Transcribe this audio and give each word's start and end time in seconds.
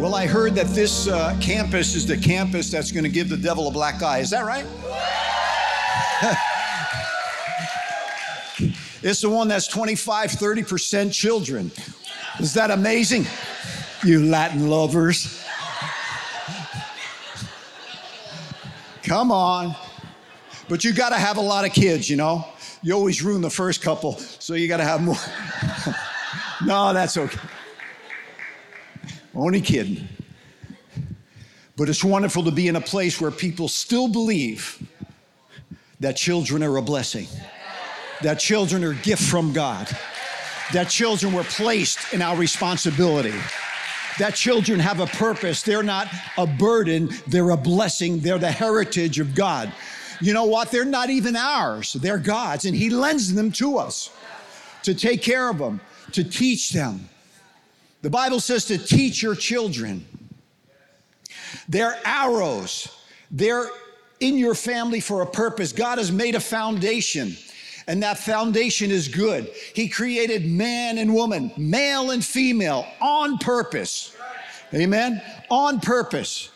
Well, 0.00 0.14
I 0.14 0.26
heard 0.26 0.54
that 0.54 0.68
this 0.68 1.08
uh, 1.08 1.36
campus 1.40 1.94
is 1.94 2.06
the 2.06 2.16
campus 2.16 2.70
that's 2.70 2.90
going 2.90 3.04
to 3.04 3.10
give 3.10 3.28
the 3.28 3.36
devil 3.36 3.68
a 3.68 3.70
black 3.70 4.02
eye. 4.02 4.20
Is 4.20 4.30
that 4.30 4.46
right? 4.46 4.64
it's 9.02 9.20
the 9.20 9.28
one 9.28 9.48
that's 9.48 9.66
25, 9.66 10.30
30% 10.30 11.12
children. 11.12 11.70
Is 12.38 12.54
that 12.54 12.70
amazing? 12.70 13.26
You 14.02 14.24
Latin 14.24 14.68
lovers. 14.70 15.44
Come 19.02 19.30
on. 19.30 19.76
But 20.70 20.82
you 20.82 20.94
got 20.94 21.10
to 21.10 21.16
have 21.16 21.36
a 21.36 21.42
lot 21.42 21.66
of 21.66 21.72
kids, 21.72 22.08
you 22.08 22.16
know? 22.16 22.46
You 22.82 22.94
always 22.94 23.22
ruin 23.22 23.42
the 23.42 23.50
first 23.50 23.82
couple, 23.82 24.16
so 24.16 24.54
you 24.54 24.66
got 24.66 24.78
to 24.78 24.84
have 24.84 25.02
more. 25.02 25.16
no, 26.66 26.94
that's 26.94 27.18
okay. 27.18 27.38
Only 29.34 29.60
kidding. 29.60 30.08
But 31.76 31.88
it's 31.88 32.04
wonderful 32.04 32.44
to 32.44 32.50
be 32.50 32.68
in 32.68 32.76
a 32.76 32.80
place 32.80 33.20
where 33.20 33.30
people 33.30 33.68
still 33.68 34.08
believe 34.08 34.86
that 36.00 36.16
children 36.16 36.62
are 36.62 36.76
a 36.76 36.82
blessing, 36.82 37.26
that 38.22 38.38
children 38.38 38.82
are 38.84 38.90
a 38.90 38.96
gift 38.96 39.22
from 39.22 39.52
God, 39.52 39.88
that 40.72 40.88
children 40.88 41.32
were 41.32 41.44
placed 41.44 42.12
in 42.12 42.22
our 42.22 42.36
responsibility, 42.36 43.34
that 44.18 44.34
children 44.34 44.80
have 44.80 45.00
a 45.00 45.06
purpose. 45.06 45.62
They're 45.62 45.82
not 45.82 46.08
a 46.36 46.46
burden, 46.46 47.10
they're 47.26 47.50
a 47.50 47.56
blessing, 47.56 48.20
they're 48.20 48.38
the 48.38 48.50
heritage 48.50 49.20
of 49.20 49.34
God. 49.34 49.72
You 50.20 50.34
know 50.34 50.44
what? 50.44 50.70
They're 50.70 50.84
not 50.84 51.08
even 51.08 51.36
ours, 51.36 51.94
they're 51.94 52.18
God's, 52.18 52.64
and 52.64 52.74
He 52.74 52.90
lends 52.90 53.32
them 53.32 53.52
to 53.52 53.78
us 53.78 54.10
to 54.82 54.94
take 54.94 55.22
care 55.22 55.48
of 55.48 55.58
them, 55.58 55.80
to 56.12 56.24
teach 56.24 56.72
them 56.72 57.09
the 58.02 58.10
Bible 58.10 58.40
says 58.40 58.64
to 58.66 58.78
teach 58.78 59.22
your 59.22 59.34
children. 59.34 60.06
They're 61.68 61.98
arrows. 62.04 62.88
They're 63.30 63.68
in 64.20 64.36
your 64.36 64.54
family 64.54 65.00
for 65.00 65.22
a 65.22 65.26
purpose. 65.26 65.72
God 65.72 65.98
has 65.98 66.12
made 66.12 66.34
a 66.34 66.40
foundation, 66.40 67.36
and 67.86 68.02
that 68.02 68.18
foundation 68.18 68.90
is 68.90 69.08
good. 69.08 69.50
He 69.74 69.88
created 69.88 70.46
man 70.46 70.98
and 70.98 71.14
woman, 71.14 71.52
male 71.56 72.10
and 72.10 72.24
female, 72.24 72.86
on 73.00 73.38
purpose. 73.38 74.16
Amen? 74.74 75.22
On 75.48 75.80
purpose. 75.80 76.50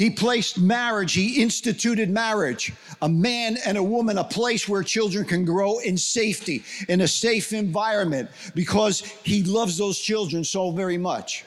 He 0.00 0.08
placed 0.08 0.58
marriage, 0.58 1.12
he 1.12 1.42
instituted 1.42 2.08
marriage, 2.08 2.72
a 3.02 3.08
man 3.08 3.58
and 3.66 3.76
a 3.76 3.82
woman, 3.82 4.16
a 4.16 4.24
place 4.24 4.66
where 4.66 4.82
children 4.82 5.26
can 5.26 5.44
grow 5.44 5.78
in 5.80 5.98
safety, 5.98 6.64
in 6.88 7.02
a 7.02 7.06
safe 7.06 7.52
environment, 7.52 8.30
because 8.54 9.00
he 9.00 9.42
loves 9.42 9.76
those 9.76 9.98
children 9.98 10.42
so 10.42 10.70
very 10.70 10.96
much. 10.96 11.44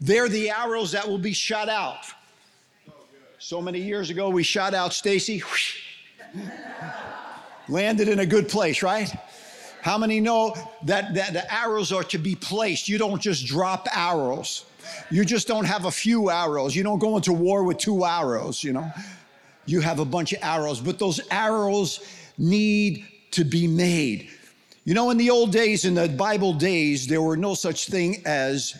They're 0.00 0.28
the 0.28 0.50
arrows 0.50 0.90
that 0.90 1.06
will 1.06 1.20
be 1.20 1.32
shot 1.32 1.68
out. 1.68 2.00
So 3.38 3.62
many 3.62 3.78
years 3.78 4.10
ago, 4.10 4.30
we 4.30 4.42
shot 4.42 4.74
out 4.74 4.92
Stacy. 4.92 5.40
Landed 7.68 8.08
in 8.08 8.18
a 8.18 8.26
good 8.26 8.48
place, 8.48 8.82
right? 8.82 9.14
How 9.80 9.96
many 9.96 10.18
know 10.18 10.56
that, 10.86 11.14
that 11.14 11.32
the 11.32 11.54
arrows 11.54 11.92
are 11.92 12.02
to 12.02 12.18
be 12.18 12.34
placed? 12.34 12.88
You 12.88 12.98
don't 12.98 13.22
just 13.22 13.46
drop 13.46 13.86
arrows. 13.94 14.64
You 15.10 15.24
just 15.24 15.46
don't 15.46 15.64
have 15.64 15.84
a 15.84 15.90
few 15.90 16.30
arrows. 16.30 16.74
You 16.74 16.82
don't 16.82 16.98
go 16.98 17.16
into 17.16 17.32
war 17.32 17.64
with 17.64 17.78
two 17.78 18.04
arrows, 18.04 18.62
you 18.62 18.72
know. 18.72 18.90
You 19.66 19.80
have 19.80 19.98
a 19.98 20.04
bunch 20.04 20.32
of 20.32 20.40
arrows, 20.42 20.80
but 20.80 20.98
those 20.98 21.20
arrows 21.30 22.00
need 22.36 23.06
to 23.32 23.44
be 23.44 23.66
made. 23.66 24.28
You 24.84 24.94
know, 24.94 25.10
in 25.10 25.16
the 25.16 25.30
old 25.30 25.52
days, 25.52 25.84
in 25.84 25.94
the 25.94 26.08
Bible 26.08 26.52
days, 26.52 27.06
there 27.06 27.22
were 27.22 27.36
no 27.36 27.54
such 27.54 27.88
thing 27.88 28.22
as 28.26 28.76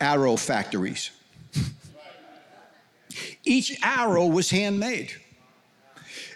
arrow 0.00 0.36
factories. 0.36 1.10
Each 3.44 3.78
arrow 3.82 4.26
was 4.26 4.50
handmade. 4.50 5.12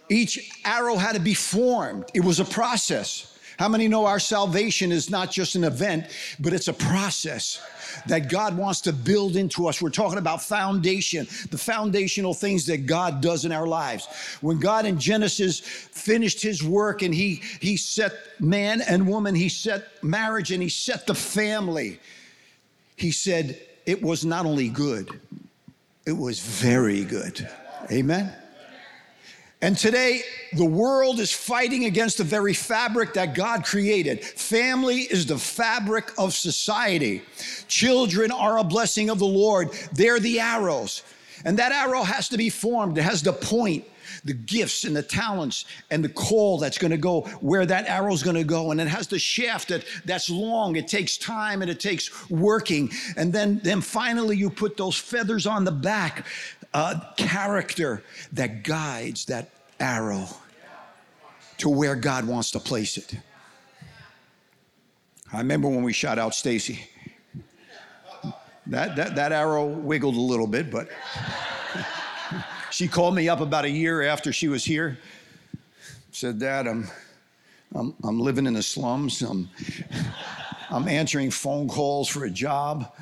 Each 0.08 0.50
arrow 0.64 0.96
had 0.96 1.14
to 1.14 1.20
be 1.20 1.34
formed. 1.34 2.06
It 2.14 2.24
was 2.24 2.40
a 2.40 2.44
process. 2.44 3.37
How 3.58 3.68
many 3.68 3.88
know 3.88 4.06
our 4.06 4.20
salvation 4.20 4.92
is 4.92 5.10
not 5.10 5.32
just 5.32 5.56
an 5.56 5.64
event, 5.64 6.06
but 6.38 6.52
it's 6.52 6.68
a 6.68 6.72
process 6.72 7.60
that 8.06 8.30
God 8.30 8.56
wants 8.56 8.80
to 8.82 8.92
build 8.92 9.34
into 9.34 9.66
us? 9.66 9.82
We're 9.82 9.90
talking 9.90 10.18
about 10.18 10.40
foundation, 10.40 11.26
the 11.50 11.58
foundational 11.58 12.34
things 12.34 12.66
that 12.66 12.86
God 12.86 13.20
does 13.20 13.44
in 13.44 13.50
our 13.50 13.66
lives. 13.66 14.06
When 14.42 14.60
God 14.60 14.86
in 14.86 14.96
Genesis 15.00 15.58
finished 15.58 16.40
his 16.40 16.62
work 16.62 17.02
and 17.02 17.12
he, 17.12 17.42
he 17.60 17.76
set 17.76 18.12
man 18.38 18.80
and 18.80 19.08
woman, 19.08 19.34
he 19.34 19.48
set 19.48 20.04
marriage 20.04 20.52
and 20.52 20.62
he 20.62 20.68
set 20.68 21.08
the 21.08 21.14
family, 21.14 21.98
he 22.94 23.10
said 23.10 23.60
it 23.86 24.00
was 24.00 24.24
not 24.24 24.46
only 24.46 24.68
good, 24.68 25.20
it 26.06 26.16
was 26.16 26.38
very 26.38 27.02
good. 27.02 27.48
Amen. 27.90 28.32
And 29.60 29.76
today, 29.76 30.22
the 30.52 30.64
world 30.64 31.18
is 31.18 31.32
fighting 31.32 31.84
against 31.84 32.18
the 32.18 32.24
very 32.24 32.54
fabric 32.54 33.14
that 33.14 33.34
God 33.34 33.64
created. 33.64 34.24
Family 34.24 35.00
is 35.00 35.26
the 35.26 35.38
fabric 35.38 36.12
of 36.16 36.32
society. 36.32 37.22
Children 37.66 38.30
are 38.30 38.58
a 38.58 38.64
blessing 38.64 39.10
of 39.10 39.18
the 39.18 39.26
Lord, 39.26 39.72
they're 39.92 40.20
the 40.20 40.38
arrows. 40.38 41.02
And 41.44 41.58
that 41.58 41.72
arrow 41.72 42.02
has 42.02 42.28
to 42.30 42.36
be 42.36 42.50
formed, 42.50 42.98
it 42.98 43.02
has 43.02 43.22
the 43.22 43.32
point. 43.32 43.84
The 44.24 44.32
gifts 44.32 44.84
and 44.84 44.96
the 44.96 45.02
talents 45.02 45.64
and 45.90 46.02
the 46.02 46.08
call 46.08 46.58
that's 46.58 46.78
going 46.78 46.90
to 46.90 46.96
go 46.96 47.22
where 47.40 47.64
that 47.66 47.86
arrow's 47.86 48.22
going 48.22 48.36
to 48.36 48.44
go, 48.44 48.70
and 48.70 48.80
it 48.80 48.88
has 48.88 49.06
the 49.06 49.18
shaft 49.18 49.68
that 49.68 49.84
that's 50.06 50.28
long. 50.28 50.76
It 50.76 50.88
takes 50.88 51.16
time 51.18 51.62
and 51.62 51.70
it 51.70 51.78
takes 51.78 52.28
working, 52.30 52.90
and 53.16 53.32
then 53.32 53.60
then 53.62 53.80
finally 53.80 54.36
you 54.36 54.50
put 54.50 54.76
those 54.76 54.96
feathers 54.96 55.46
on 55.46 55.64
the 55.64 55.70
back 55.70 56.26
uh, 56.74 57.00
character 57.16 58.02
that 58.32 58.62
guides 58.62 59.24
that 59.26 59.50
arrow 59.80 60.26
to 61.58 61.68
where 61.68 61.96
God 61.96 62.26
wants 62.26 62.50
to 62.52 62.60
place 62.60 62.96
it. 62.96 63.14
I 65.32 65.38
remember 65.38 65.68
when 65.68 65.82
we 65.82 65.92
shot 65.92 66.18
out 66.18 66.34
Stacy. 66.34 66.88
That, 68.66 68.96
that, 68.96 69.16
that 69.16 69.32
arrow 69.32 69.66
wiggled 69.66 70.14
a 70.14 70.20
little 70.20 70.46
bit, 70.46 70.70
but 70.70 70.88
she 72.70 72.86
called 72.86 73.14
me 73.14 73.28
up 73.28 73.40
about 73.40 73.64
a 73.64 73.70
year 73.70 74.02
after 74.02 74.32
she 74.32 74.48
was 74.48 74.64
here. 74.64 74.98
Said, 76.12 76.38
Dad, 76.38 76.66
I'm, 76.66 76.88
I'm, 77.74 77.94
I'm 78.04 78.20
living 78.20 78.46
in 78.46 78.54
the 78.54 78.62
slums. 78.62 79.22
I'm, 79.22 79.48
I'm 80.70 80.86
answering 80.88 81.30
phone 81.30 81.68
calls 81.68 82.08
for 82.08 82.24
a 82.24 82.30
job. 82.30 82.92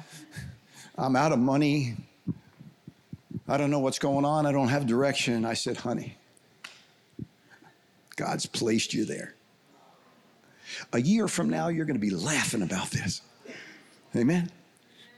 I'm 0.96 1.16
out 1.16 1.32
of 1.32 1.38
money. 1.38 1.96
I 3.48 3.56
don't 3.56 3.70
know 3.70 3.78
what's 3.78 3.98
going 3.98 4.24
on. 4.24 4.44
I 4.46 4.52
don't 4.52 4.68
have 4.68 4.86
direction. 4.86 5.44
I 5.44 5.54
said, 5.54 5.76
honey, 5.76 6.16
God's 8.16 8.46
placed 8.46 8.92
you 8.92 9.04
there. 9.04 9.34
A 10.92 11.00
year 11.00 11.28
from 11.28 11.48
now, 11.48 11.68
you're 11.68 11.86
going 11.86 11.98
to 11.98 12.00
be 12.00 12.10
laughing 12.10 12.62
about 12.62 12.90
this. 12.90 13.22
Amen. 14.16 14.50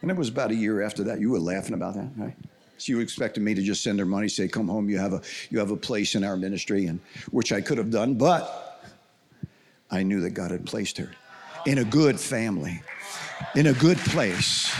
And 0.02 0.10
it 0.10 0.16
was 0.16 0.28
about 0.28 0.50
a 0.50 0.54
year 0.54 0.82
after 0.82 1.04
that. 1.04 1.20
You 1.20 1.30
were 1.30 1.40
laughing 1.40 1.74
about 1.74 1.94
that, 1.94 2.10
right? 2.16 2.36
So 2.76 2.92
you 2.92 3.00
expected 3.00 3.42
me 3.42 3.54
to 3.54 3.62
just 3.62 3.82
send 3.82 3.98
her 3.98 4.06
money, 4.06 4.28
say, 4.28 4.46
"Come 4.46 4.68
home. 4.68 4.88
You 4.88 4.98
have 4.98 5.12
a 5.12 5.20
you 5.50 5.58
have 5.58 5.72
a 5.72 5.76
place 5.76 6.14
in 6.14 6.22
our 6.22 6.36
ministry," 6.36 6.86
and 6.86 7.00
which 7.32 7.50
I 7.50 7.60
could 7.60 7.76
have 7.76 7.90
done, 7.90 8.14
but 8.14 8.84
I 9.90 10.04
knew 10.04 10.20
that 10.20 10.30
God 10.30 10.52
had 10.52 10.64
placed 10.64 10.98
her 10.98 11.10
in 11.66 11.78
a 11.78 11.84
good 11.84 12.20
family, 12.20 12.80
in 13.56 13.66
a 13.66 13.72
good 13.72 13.98
place. 13.98 14.72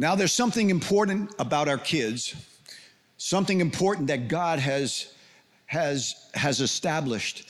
Now, 0.00 0.14
there's 0.14 0.32
something 0.32 0.70
important 0.70 1.30
about 1.38 1.68
our 1.68 1.76
kids, 1.76 2.34
something 3.18 3.60
important 3.60 4.06
that 4.06 4.28
God 4.28 4.58
has, 4.58 5.12
has, 5.66 6.30
has 6.32 6.62
established. 6.62 7.46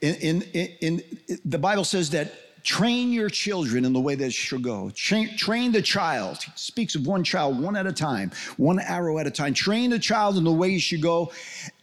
In, 0.00 0.16
in, 0.16 0.42
in, 0.52 0.68
in 0.80 1.02
the 1.44 1.58
Bible 1.58 1.84
says 1.84 2.10
that 2.10 2.64
train 2.64 3.12
your 3.12 3.30
children 3.30 3.84
in 3.84 3.92
the 3.92 4.00
way 4.00 4.16
they 4.16 4.30
should 4.30 4.64
go. 4.64 4.90
Train, 4.90 5.36
train 5.36 5.70
the 5.70 5.80
child. 5.80 6.38
Speaks 6.56 6.96
of 6.96 7.06
one 7.06 7.22
child, 7.22 7.62
one 7.62 7.76
at 7.76 7.86
a 7.86 7.92
time, 7.92 8.32
one 8.56 8.80
arrow 8.80 9.20
at 9.20 9.28
a 9.28 9.30
time. 9.30 9.54
Train 9.54 9.90
the 9.90 10.00
child 10.00 10.36
in 10.36 10.42
the 10.42 10.50
way 10.50 10.70
he 10.70 10.80
should 10.80 11.02
go, 11.02 11.30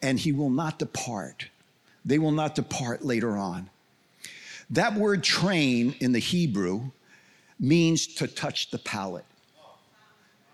and 0.02 0.20
he 0.20 0.34
will 0.34 0.50
not 0.50 0.80
depart. 0.80 1.48
They 2.04 2.20
will 2.20 2.34
not 2.34 2.56
depart 2.56 3.06
later 3.06 3.38
on. 3.38 3.70
That 4.70 4.96
word 4.96 5.24
train 5.24 5.96
in 6.02 6.12
the 6.12 6.20
Hebrew 6.20 6.92
means 7.58 8.06
to 8.16 8.28
touch 8.28 8.70
the 8.70 8.80
palate. 8.80 9.24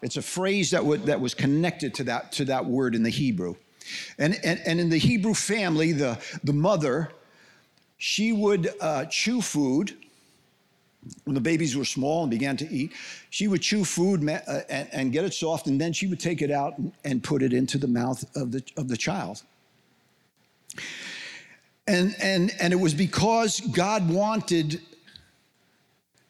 It's 0.06 0.18
a 0.18 0.22
phrase 0.22 0.69
that, 0.69 0.84
that 1.07 1.19
was 1.19 1.34
connected 1.34 1.96
to 1.96 2.04
that, 2.04 2.31
to 2.34 2.46
that 2.46 2.63
word 2.63 2.94
in 2.94 3.02
the 3.02 3.10
Hebrew. 3.10 3.56
And, 4.19 4.40
and, 4.44 4.62
and 4.63 4.80
in 4.80 4.88
the 4.88 5.00
Hebrew 5.00 5.34
family, 5.34 5.94
the, 5.94 6.19
the 6.44 6.54
mother, 6.54 7.10
she 7.98 8.31
would 8.31 8.69
uh, 8.80 9.06
chew 9.06 9.42
food 9.42 9.98
when 11.24 11.34
the 11.34 11.42
babies 11.42 11.75
were 11.75 11.86
small 11.86 12.22
and 12.22 12.30
began 12.30 12.56
to 12.57 12.72
eat. 12.72 12.94
She 13.31 13.48
would 13.48 13.63
chew 13.63 13.84
food 13.84 14.30
uh, 14.30 14.62
and, 14.69 14.88
and, 14.92 15.12
get 15.12 15.25
it 15.25 15.34
soft, 15.34 15.66
and 15.66 15.81
then 15.81 15.92
she 15.92 16.06
would 16.06 16.19
take 16.19 16.44
it 16.44 16.52
out 16.52 16.78
and, 16.78 16.92
and 17.04 17.24
put 17.24 17.42
it 17.42 17.52
into 17.52 17.80
the 17.80 17.88
mouth 17.88 18.24
of 18.36 18.52
the, 18.52 18.63
of 18.78 18.88
the 18.88 18.98
child. 18.98 19.42
And, 21.88 22.16
and, 22.22 22.54
and 22.60 22.74
it 22.74 22.80
was 22.80 22.94
because 22.94 23.60
God 23.60 24.07
wanted 24.07 24.81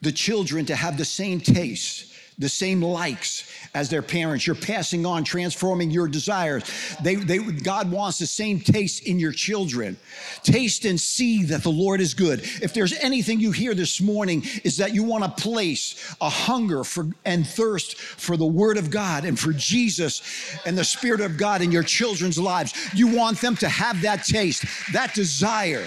the 0.01 0.13
children 0.13 0.66
to 0.68 0.77
have 0.77 0.98
the 0.98 1.04
same 1.04 1.42
taste 1.42 2.13
the 2.38 2.50
same 2.50 2.82
likes 2.82 3.50
as 3.74 3.90
their 3.90 4.02
parents. 4.02 4.46
You're 4.46 4.56
passing 4.56 5.06
on, 5.06 5.24
transforming 5.24 5.92
your 5.92 6.08
desires. 6.08 6.64
They, 7.02 7.16
they, 7.16 7.40
God 7.40 7.92
wants 7.92 8.20
the 8.20 8.28
same 8.28 8.60
taste 8.60 9.04
in 9.04 9.20
your 9.20 9.32
children. 9.32 9.98
Taste 10.44 10.86
and 10.86 11.00
see 11.00 11.44
that 11.44 11.64
the 11.64 11.72
Lord 11.72 12.02
is 12.02 12.14
good. 12.14 12.42
If 12.62 12.74
there's 12.74 12.94
anything 12.94 13.40
you 13.40 13.52
hear 13.52 13.74
this 13.74 14.02
morning, 14.02 14.44
is 14.64 14.78
that 14.78 14.94
you 14.94 15.04
want 15.04 15.24
to 15.24 15.42
place 15.42 16.16
a 16.22 16.30
hunger 16.30 16.84
for 16.84 17.08
and 17.24 17.48
thirst 17.48 17.98
for 17.98 18.38
the 18.38 18.46
Word 18.46 18.78
of 18.78 18.90
God 18.90 19.26
and 19.26 19.40
for 19.40 19.54
Jesus 19.54 20.22
and 20.66 20.78
the 20.78 20.84
Spirit 20.84 21.22
of 21.22 21.38
God 21.38 21.62
in 21.62 21.72
your 21.72 21.84
children's 21.84 22.38
lives. 22.38 22.74
You 22.94 23.08
want 23.08 23.40
them 23.40 23.56
to 23.58 23.70
have 23.70 24.02
that 24.02 24.24
taste, 24.26 24.66
that 24.94 25.14
desire. 25.14 25.86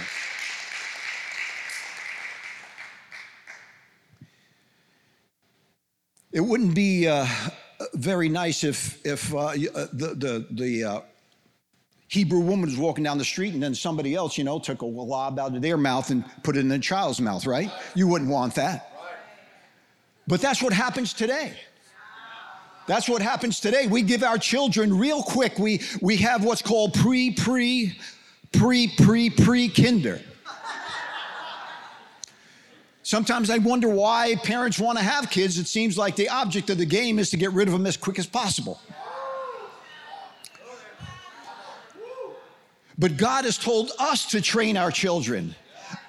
It 6.31 6.41
wouldn't 6.41 6.75
be 6.75 7.09
uh, 7.09 7.27
very 7.95 8.29
nice 8.29 8.63
if, 8.65 9.05
if 9.07 9.35
uh, 9.35 9.47
uh, 9.47 9.53
the, 9.93 10.15
the, 10.15 10.47
the 10.51 10.85
uh, 10.85 11.01
Hebrew 12.09 12.41
woman 12.41 12.67
was 12.67 12.77
walking 12.77 13.05
down 13.05 13.19
the 13.19 13.25
street 13.25 13.55
and 13.55 13.63
then 13.63 13.75
somebody 13.75 14.15
else, 14.15 14.37
you 14.37 14.45
know, 14.45 14.59
took 14.59 14.83
a 14.83 14.87
lob 14.87 15.39
out 15.39 15.55
of 15.55 15.63
their 15.63 15.77
mouth 15.77 16.11
and 16.11 16.25
put 16.43 16.57
it 16.57 16.61
in 16.61 16.73
a 16.73 16.79
child's 16.79 17.21
mouth, 17.21 17.47
right? 17.47 17.71
You 17.95 18.07
wouldn't 18.09 18.31
want 18.31 18.55
that. 18.57 18.93
But 20.27 20.43
that's 20.43 20.63
what 20.63 20.75
happens 20.75 21.15
today. 21.15 21.55
That's 22.87 23.09
what 23.09 23.21
happens 23.21 23.61
today. 23.61 23.87
We 23.87 24.03
give 24.03 24.23
our 24.23 24.39
children 24.39 24.99
real 24.99 25.23
quick, 25.23 25.59
we, 25.59 25.83
we 26.01 26.17
have 26.19 26.45
what's 26.45 26.63
called 26.63 26.95
pre, 26.95 27.31
pre, 27.31 27.99
pre, 28.53 28.89
pre, 28.89 29.31
pre 29.31 29.69
kinder. 29.69 30.21
Sometimes 33.09 33.49
I 33.49 33.57
wonder 33.57 33.89
why 33.89 34.35
parents 34.43 34.79
want 34.79 34.99
to 34.99 35.03
have 35.03 35.31
kids. 35.31 35.59
It 35.59 35.67
seems 35.67 35.97
like 35.97 36.15
the 36.15 36.29
object 36.29 36.69
of 36.69 36.77
the 36.77 36.85
game 36.85 37.19
is 37.19 37.31
to 37.31 37.39
get 37.39 37.55
rid 37.55 37.67
of 37.67 37.73
them 37.73 37.87
as 37.87 37.97
quick 37.97 38.19
as 38.19 38.27
possible. 38.27 38.79
But 42.99 43.17
God 43.17 43.47
has 43.47 43.57
told 43.57 43.93
us 43.99 44.27
to 44.33 44.43
train 44.43 44.77
our 44.77 44.91
children, 44.91 45.55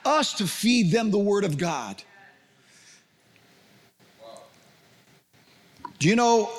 us 0.04 0.34
to 0.34 0.46
feed 0.46 0.92
them 0.92 1.10
the 1.10 1.18
Word 1.18 1.46
of 1.46 1.57
God. 1.57 2.04
Do 6.00 6.10
you 6.10 6.18
know 6.18 6.50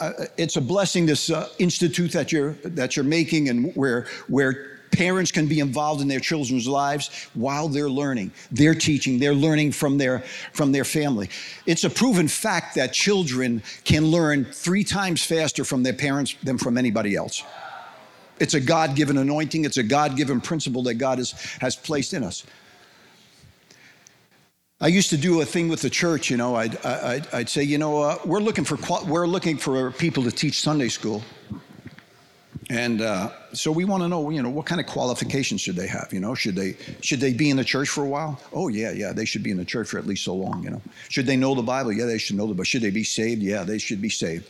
uh, 0.00 0.12
it's 0.38 0.56
a 0.56 0.62
blessing 0.62 1.04
this 1.04 1.28
uh, 1.28 1.50
institute 1.58 2.12
that 2.12 2.32
you're 2.32 2.52
that 2.64 2.96
you're 2.96 3.04
making 3.04 3.50
and 3.50 3.76
where 3.76 4.06
where 4.28 4.71
Parents 4.92 5.32
can 5.32 5.46
be 5.46 5.58
involved 5.58 6.00
in 6.00 6.08
their 6.08 6.20
children's 6.20 6.68
lives 6.68 7.28
while 7.34 7.68
they're 7.68 7.90
learning. 7.90 8.30
They're 8.50 8.74
teaching, 8.74 9.18
they're 9.18 9.34
learning 9.34 9.72
from 9.72 9.98
their, 9.98 10.20
from 10.52 10.70
their 10.70 10.84
family. 10.84 11.30
It's 11.66 11.84
a 11.84 11.90
proven 11.90 12.28
fact 12.28 12.76
that 12.76 12.92
children 12.92 13.62
can 13.84 14.06
learn 14.06 14.44
three 14.44 14.84
times 14.84 15.24
faster 15.24 15.64
from 15.64 15.82
their 15.82 15.94
parents 15.94 16.36
than 16.42 16.58
from 16.58 16.78
anybody 16.78 17.16
else. 17.16 17.42
It's 18.38 18.54
a 18.54 18.60
God 18.60 18.96
given 18.96 19.16
anointing, 19.18 19.64
it's 19.64 19.76
a 19.76 19.82
God 19.82 20.16
given 20.16 20.40
principle 20.40 20.82
that 20.84 20.94
God 20.94 21.18
has, 21.18 21.32
has 21.60 21.76
placed 21.76 22.12
in 22.12 22.22
us. 22.22 22.44
I 24.80 24.88
used 24.88 25.10
to 25.10 25.16
do 25.16 25.40
a 25.40 25.44
thing 25.44 25.68
with 25.68 25.80
the 25.80 25.90
church, 25.90 26.28
you 26.28 26.36
know. 26.36 26.56
I'd, 26.56 26.76
I'd, 26.84 27.26
I'd 27.32 27.48
say, 27.48 27.62
you 27.62 27.78
know, 27.78 28.02
uh, 28.02 28.18
we're 28.24 28.40
looking 28.40 28.64
for 28.64 28.76
we're 29.06 29.28
looking 29.28 29.56
for 29.56 29.92
people 29.92 30.24
to 30.24 30.32
teach 30.32 30.60
Sunday 30.60 30.88
school, 30.88 31.22
and 32.72 33.02
uh, 33.02 33.30
so 33.52 33.70
we 33.70 33.84
want 33.84 34.02
to 34.02 34.08
know, 34.08 34.30
you 34.30 34.42
know, 34.42 34.48
what 34.48 34.64
kind 34.64 34.80
of 34.80 34.86
qualifications 34.86 35.60
should 35.60 35.76
they 35.76 35.86
have? 35.86 36.08
You 36.10 36.20
know, 36.20 36.34
should 36.34 36.56
they 36.56 36.74
should 37.02 37.20
they 37.20 37.34
be 37.34 37.50
in 37.50 37.58
the 37.58 37.64
church 37.64 37.90
for 37.90 38.02
a 38.02 38.08
while? 38.08 38.40
Oh 38.50 38.68
yeah, 38.68 38.92
yeah, 38.92 39.12
they 39.12 39.26
should 39.26 39.42
be 39.42 39.50
in 39.50 39.58
the 39.58 39.64
church 39.64 39.88
for 39.88 39.98
at 39.98 40.06
least 40.06 40.24
so 40.24 40.34
long. 40.34 40.64
You 40.64 40.70
know, 40.70 40.82
should 41.10 41.26
they 41.26 41.36
know 41.36 41.54
the 41.54 41.62
Bible? 41.62 41.92
Yeah, 41.92 42.06
they 42.06 42.16
should 42.16 42.36
know 42.36 42.46
the 42.46 42.54
Bible. 42.54 42.64
Should 42.64 42.80
they 42.80 42.90
be 42.90 43.04
saved? 43.04 43.42
Yeah, 43.42 43.62
they 43.62 43.76
should 43.76 44.00
be 44.00 44.08
saved. 44.08 44.48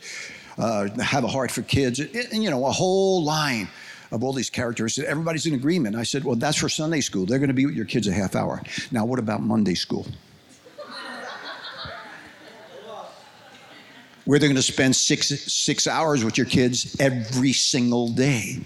Uh, 0.57 0.87
have 1.01 1.25
a 1.25 1.27
heart 1.27 1.51
for 1.51 1.63
kids, 1.63 1.99
and 1.99 2.41
you 2.41 2.49
know, 2.49 2.65
a 2.65 2.71
whole 2.71 3.25
line 3.25 3.67
of 4.13 4.23
all 4.23 4.31
these 4.31 4.49
characteristics. 4.49 5.05
Everybody's 5.05 5.45
in 5.45 5.53
agreement. 5.53 5.97
I 5.97 6.03
said, 6.03 6.23
well, 6.23 6.35
that's 6.37 6.57
for 6.57 6.69
Sunday 6.69 7.01
school. 7.01 7.25
They're 7.25 7.39
going 7.39 7.49
to 7.49 7.53
be 7.53 7.65
with 7.65 7.75
your 7.75 7.85
kids 7.85 8.07
a 8.07 8.13
half 8.13 8.35
hour. 8.35 8.61
Now, 8.91 9.05
what 9.05 9.19
about 9.19 9.41
Monday 9.41 9.73
school? 9.73 10.05
Where 14.25 14.39
they're 14.39 14.49
going 14.49 14.55
to 14.55 14.61
spend 14.61 14.95
six, 14.95 15.27
six 15.27 15.87
hours 15.87 16.23
with 16.23 16.37
your 16.37 16.47
kids 16.47 16.95
every 16.99 17.53
single 17.53 18.07
day. 18.09 18.59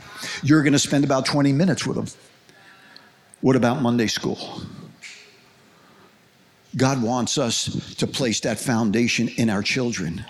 You're 0.43 0.63
going 0.63 0.73
to 0.73 0.79
spend 0.79 1.03
about 1.03 1.25
20 1.25 1.51
minutes 1.51 1.85
with 1.85 1.97
them. 1.97 2.07
What 3.41 3.55
about 3.55 3.81
Monday 3.81 4.07
school? 4.07 4.61
God 6.75 7.01
wants 7.01 7.37
us 7.37 7.95
to 7.95 8.05
place 8.05 8.39
that 8.41 8.59
foundation 8.59 9.29
in 9.29 9.49
our 9.49 9.63
children. 9.63 10.23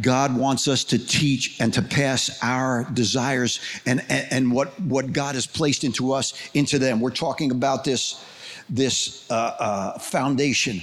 God 0.00 0.36
wants 0.36 0.68
us 0.68 0.84
to 0.84 0.98
teach 0.98 1.60
and 1.60 1.74
to 1.74 1.82
pass 1.82 2.38
our 2.42 2.86
desires 2.92 3.60
and, 3.84 4.04
and, 4.08 4.26
and 4.30 4.52
what, 4.52 4.78
what 4.80 5.12
God 5.12 5.34
has 5.34 5.46
placed 5.46 5.82
into 5.82 6.12
us 6.12 6.34
into 6.54 6.78
them. 6.78 7.00
We're 7.00 7.10
talking 7.10 7.50
about 7.50 7.84
this, 7.84 8.24
this 8.68 9.28
uh, 9.30 9.34
uh, 9.34 9.98
foundation. 9.98 10.82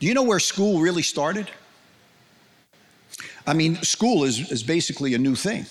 Do 0.00 0.06
you 0.06 0.14
know 0.14 0.22
where 0.24 0.40
school 0.40 0.80
really 0.80 1.02
started? 1.02 1.48
I 3.48 3.54
mean, 3.54 3.76
school 3.76 4.24
is, 4.24 4.52
is 4.52 4.62
basically 4.62 5.14
a 5.14 5.18
new 5.18 5.34
thing, 5.34 5.64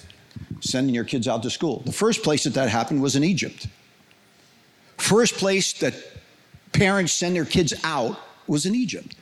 sending 0.61 0.95
your 0.95 1.03
kids 1.03 1.27
out 1.27 1.43
to 1.43 1.51
school. 1.51 1.83
The 1.85 1.91
first 1.91 2.23
place 2.23 2.43
that 2.45 2.55
that 2.55 2.69
happened 2.69 3.03
was 3.03 3.15
in 3.15 3.23
Egypt. 3.23 3.67
First 4.97 5.35
place 5.35 5.73
that 5.73 5.93
parents 6.73 7.13
send 7.13 7.35
their 7.35 7.45
kids 7.45 7.75
out 7.83 8.19
was 8.47 8.65
in 8.65 8.73
Egypt. 8.73 9.15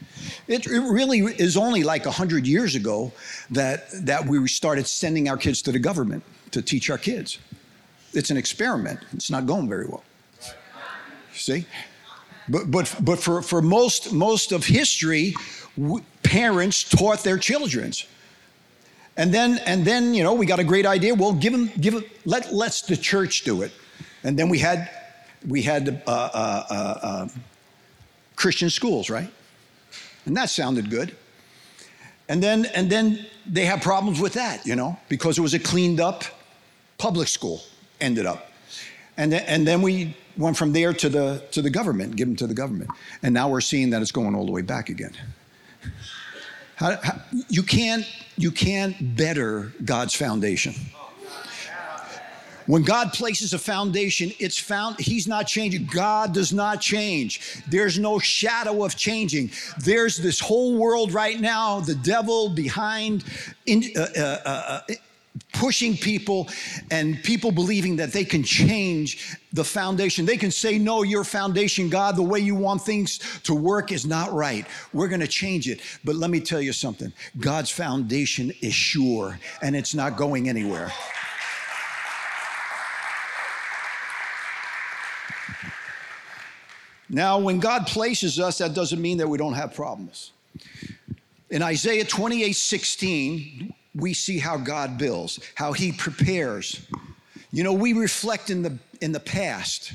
It, 0.48 0.68
it 0.68 0.80
really 0.80 1.20
is 1.20 1.58
only 1.58 1.84
like 1.84 2.06
100 2.06 2.48
years 2.48 2.76
ago 2.76 3.12
that, 3.52 3.90
that 4.06 4.26
we 4.26 4.48
started 4.48 4.88
sending 4.88 5.28
our 5.28 5.36
kids 5.36 5.62
to 5.64 5.74
the 5.74 5.80
government 5.80 6.24
to 6.52 6.62
teach 6.62 6.90
our 6.90 6.98
kids. 6.98 7.40
It's 8.14 8.30
an 8.30 8.38
experiment, 8.38 9.02
it's 9.12 9.30
not 9.30 9.46
going 9.46 9.68
very 9.68 9.86
well. 9.86 10.06
See? 11.34 11.66
But, 12.48 12.72
but, 12.72 12.96
but 13.02 13.20
for, 13.20 13.42
for 13.42 13.62
most, 13.62 14.14
most 14.14 14.54
of 14.54 14.66
history, 14.66 15.34
parents 16.24 16.86
taught 16.86 17.22
their 17.22 17.38
children. 17.38 17.92
And 19.18 19.34
then, 19.34 19.60
and 19.66 19.86
then, 19.86 20.14
you 20.14 20.24
know, 20.24 20.34
we 20.34 20.46
got 20.46 20.60
a 20.60 20.64
great 20.64 20.86
idea. 20.86 21.16
Well, 21.16 21.34
give 21.34 21.54
them, 21.54 21.72
give 21.80 21.94
it, 21.94 22.10
let, 22.26 22.54
let's 22.54 22.82
the 22.82 22.98
church 22.98 23.44
do 23.44 23.62
it. 23.62 23.72
And 24.24 24.38
then 24.38 24.50
we 24.50 24.60
had, 24.60 24.90
we 25.48 25.62
had 25.62 26.02
uh, 26.06 26.12
uh, 26.12 26.66
uh, 26.70 27.00
uh, 27.02 27.28
Christian 28.36 28.70
schools, 28.70 29.10
right? 29.10 29.30
And 30.26 30.36
that 30.36 30.50
sounded 30.50 30.90
good. 30.90 31.16
And 32.28 32.42
then, 32.42 32.66
and 32.74 32.90
then 32.90 33.26
they 33.46 33.66
have 33.66 33.82
problems 33.82 34.20
with 34.20 34.34
that, 34.34 34.66
you 34.66 34.76
know, 34.76 34.98
because 35.08 35.38
it 35.38 35.42
was 35.42 35.54
a 35.54 35.60
cleaned 35.60 36.00
up 36.00 36.24
public 36.98 37.28
school, 37.28 37.62
ended 38.02 38.26
up. 38.26 38.52
And 39.18 39.32
then, 39.32 39.44
and 39.46 39.66
then 39.66 39.82
we 39.82 40.18
went 40.36 40.58
from 40.58 40.74
there 40.74 40.92
to 40.92 41.08
the, 41.08 41.44
to 41.52 41.62
the 41.62 41.70
government, 41.70 42.16
give 42.16 42.28
them 42.28 42.36
to 42.38 42.48
the 42.48 42.54
government. 42.54 42.90
And 43.24 43.34
now 43.34 43.48
we're 43.48 43.62
seeing 43.62 43.92
that 43.92 44.02
it's 44.02 44.12
going 44.12 44.36
all 44.36 44.46
the 44.46 44.52
way 44.52 44.64
back 44.64 44.90
again. 44.90 45.14
How, 46.76 46.98
how, 47.02 47.20
you 47.48 47.64
can't 47.64 48.06
you 48.38 48.52
can't 48.52 49.16
better 49.16 49.72
God's 49.84 50.14
foundation. 50.14 50.74
When 52.68 52.82
God 52.82 53.14
places 53.14 53.54
a 53.54 53.60
foundation, 53.60 54.32
it's 54.40 54.58
found, 54.58 55.00
He's 55.00 55.28
not 55.28 55.46
changing. 55.46 55.86
God 55.86 56.34
does 56.34 56.52
not 56.52 56.82
change. 56.82 57.62
There's 57.70 58.00
no 58.00 58.18
shadow 58.18 58.84
of 58.84 58.96
changing. 58.96 59.52
There's 59.78 60.18
this 60.18 60.40
whole 60.40 60.78
world 60.78 61.14
right 61.14 61.40
now, 61.40 61.80
the 61.80 61.96
devil 61.96 62.50
behind, 62.50 63.24
in, 63.68 63.84
uh, 63.96 64.08
uh, 64.18 64.40
uh, 64.46 64.82
pushing 65.60 65.96
people 65.96 66.48
and 66.92 67.22
people 67.24 67.52
believing 67.52 67.96
that 67.98 68.12
they 68.12 68.26
can 68.26 68.44
change 68.44 69.38
the 69.54 69.64
foundation. 69.64 70.26
They 70.26 70.38
can 70.38 70.52
say, 70.52 70.78
No, 70.78 71.04
your 71.04 71.24
foundation, 71.24 71.90
God, 71.90 72.16
the 72.16 72.24
way 72.24 72.40
you 72.40 72.56
want 72.56 72.82
things 72.82 73.20
to 73.44 73.56
work 73.56 73.92
is 73.92 74.06
not 74.06 74.32
right. 74.34 74.66
We're 74.94 75.08
going 75.08 75.22
to 75.22 75.28
change 75.28 75.68
it. 75.70 75.82
But 76.04 76.16
let 76.16 76.30
me 76.30 76.40
tell 76.40 76.62
you 76.62 76.74
something 76.74 77.14
God's 77.40 77.70
foundation 77.70 78.52
is 78.62 78.74
sure 78.74 79.40
and 79.62 79.76
it's 79.76 79.94
not 79.94 80.18
going 80.18 80.50
anywhere. 80.50 80.92
Now, 87.08 87.38
when 87.38 87.60
God 87.60 87.86
places 87.88 88.40
us, 88.40 88.58
that 88.58 88.74
doesn't 88.74 89.02
mean 89.02 89.20
that 89.20 89.28
we 89.28 89.38
don't 89.38 89.54
have 89.54 89.74
problems. 89.74 90.32
In 91.50 91.62
Isaiah 91.62 92.04
28 92.04 92.54
16, 92.54 93.74
we 93.96 94.14
see 94.14 94.38
how 94.38 94.58
God 94.58 94.98
builds, 94.98 95.40
how 95.56 95.74
He 95.74 95.92
prepares. 95.92 96.86
You 97.52 97.64
know, 97.64 97.74
we 97.74 97.94
reflect 97.94 98.50
in 98.50 98.62
the, 98.62 98.78
in 99.02 99.12
the 99.12 99.20
past. 99.20 99.94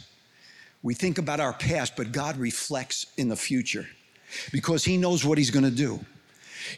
We 0.83 0.95
think 0.95 1.19
about 1.19 1.41
our 1.41 1.53
past, 1.53 1.95
but 1.97 2.11
God 2.11 2.39
reflects 2.39 3.07
in 3.19 3.29
the 3.29 3.37
future 3.37 3.87
because 4.53 4.85
He 4.85 4.97
knows 4.97 5.25
what 5.25 5.37
He's 5.37 5.51
going 5.51 5.65
to 5.65 5.71
do. 5.71 6.01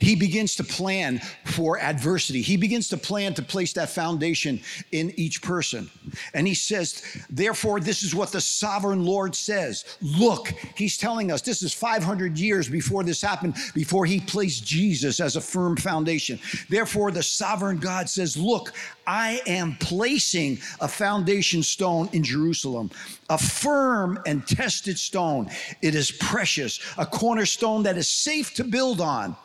He 0.00 0.14
begins 0.14 0.56
to 0.56 0.64
plan 0.64 1.20
for 1.44 1.78
adversity. 1.80 2.42
He 2.42 2.56
begins 2.56 2.88
to 2.88 2.96
plan 2.96 3.34
to 3.34 3.42
place 3.42 3.72
that 3.74 3.90
foundation 3.90 4.60
in 4.90 5.12
each 5.16 5.42
person. 5.42 5.90
And 6.34 6.46
he 6.46 6.54
says, 6.54 7.02
therefore, 7.30 7.80
this 7.80 8.02
is 8.02 8.14
what 8.14 8.32
the 8.32 8.40
sovereign 8.40 9.04
Lord 9.04 9.34
says. 9.34 9.84
Look, 10.00 10.48
he's 10.76 10.96
telling 10.96 11.30
us 11.30 11.42
this 11.42 11.62
is 11.62 11.72
500 11.72 12.38
years 12.38 12.68
before 12.68 13.04
this 13.04 13.22
happened, 13.22 13.56
before 13.74 14.06
he 14.06 14.20
placed 14.20 14.64
Jesus 14.64 15.20
as 15.20 15.36
a 15.36 15.40
firm 15.40 15.76
foundation. 15.76 16.38
Therefore, 16.68 17.10
the 17.10 17.22
sovereign 17.22 17.78
God 17.78 18.08
says, 18.08 18.36
Look, 18.36 18.72
I 19.06 19.40
am 19.46 19.76
placing 19.80 20.58
a 20.80 20.88
foundation 20.88 21.62
stone 21.62 22.08
in 22.12 22.22
Jerusalem, 22.22 22.90
a 23.28 23.38
firm 23.38 24.18
and 24.26 24.46
tested 24.46 24.98
stone. 24.98 25.50
It 25.80 25.94
is 25.94 26.10
precious, 26.10 26.80
a 26.96 27.06
cornerstone 27.06 27.82
that 27.84 27.96
is 27.96 28.08
safe 28.08 28.54
to 28.54 28.64
build 28.64 29.00
on. 29.00 29.36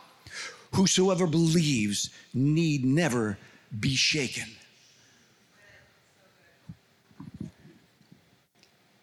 Whosoever 0.74 1.28
believes 1.28 2.10
need 2.34 2.86
never 2.86 3.38
be 3.80 3.96
shaken. 3.96 4.46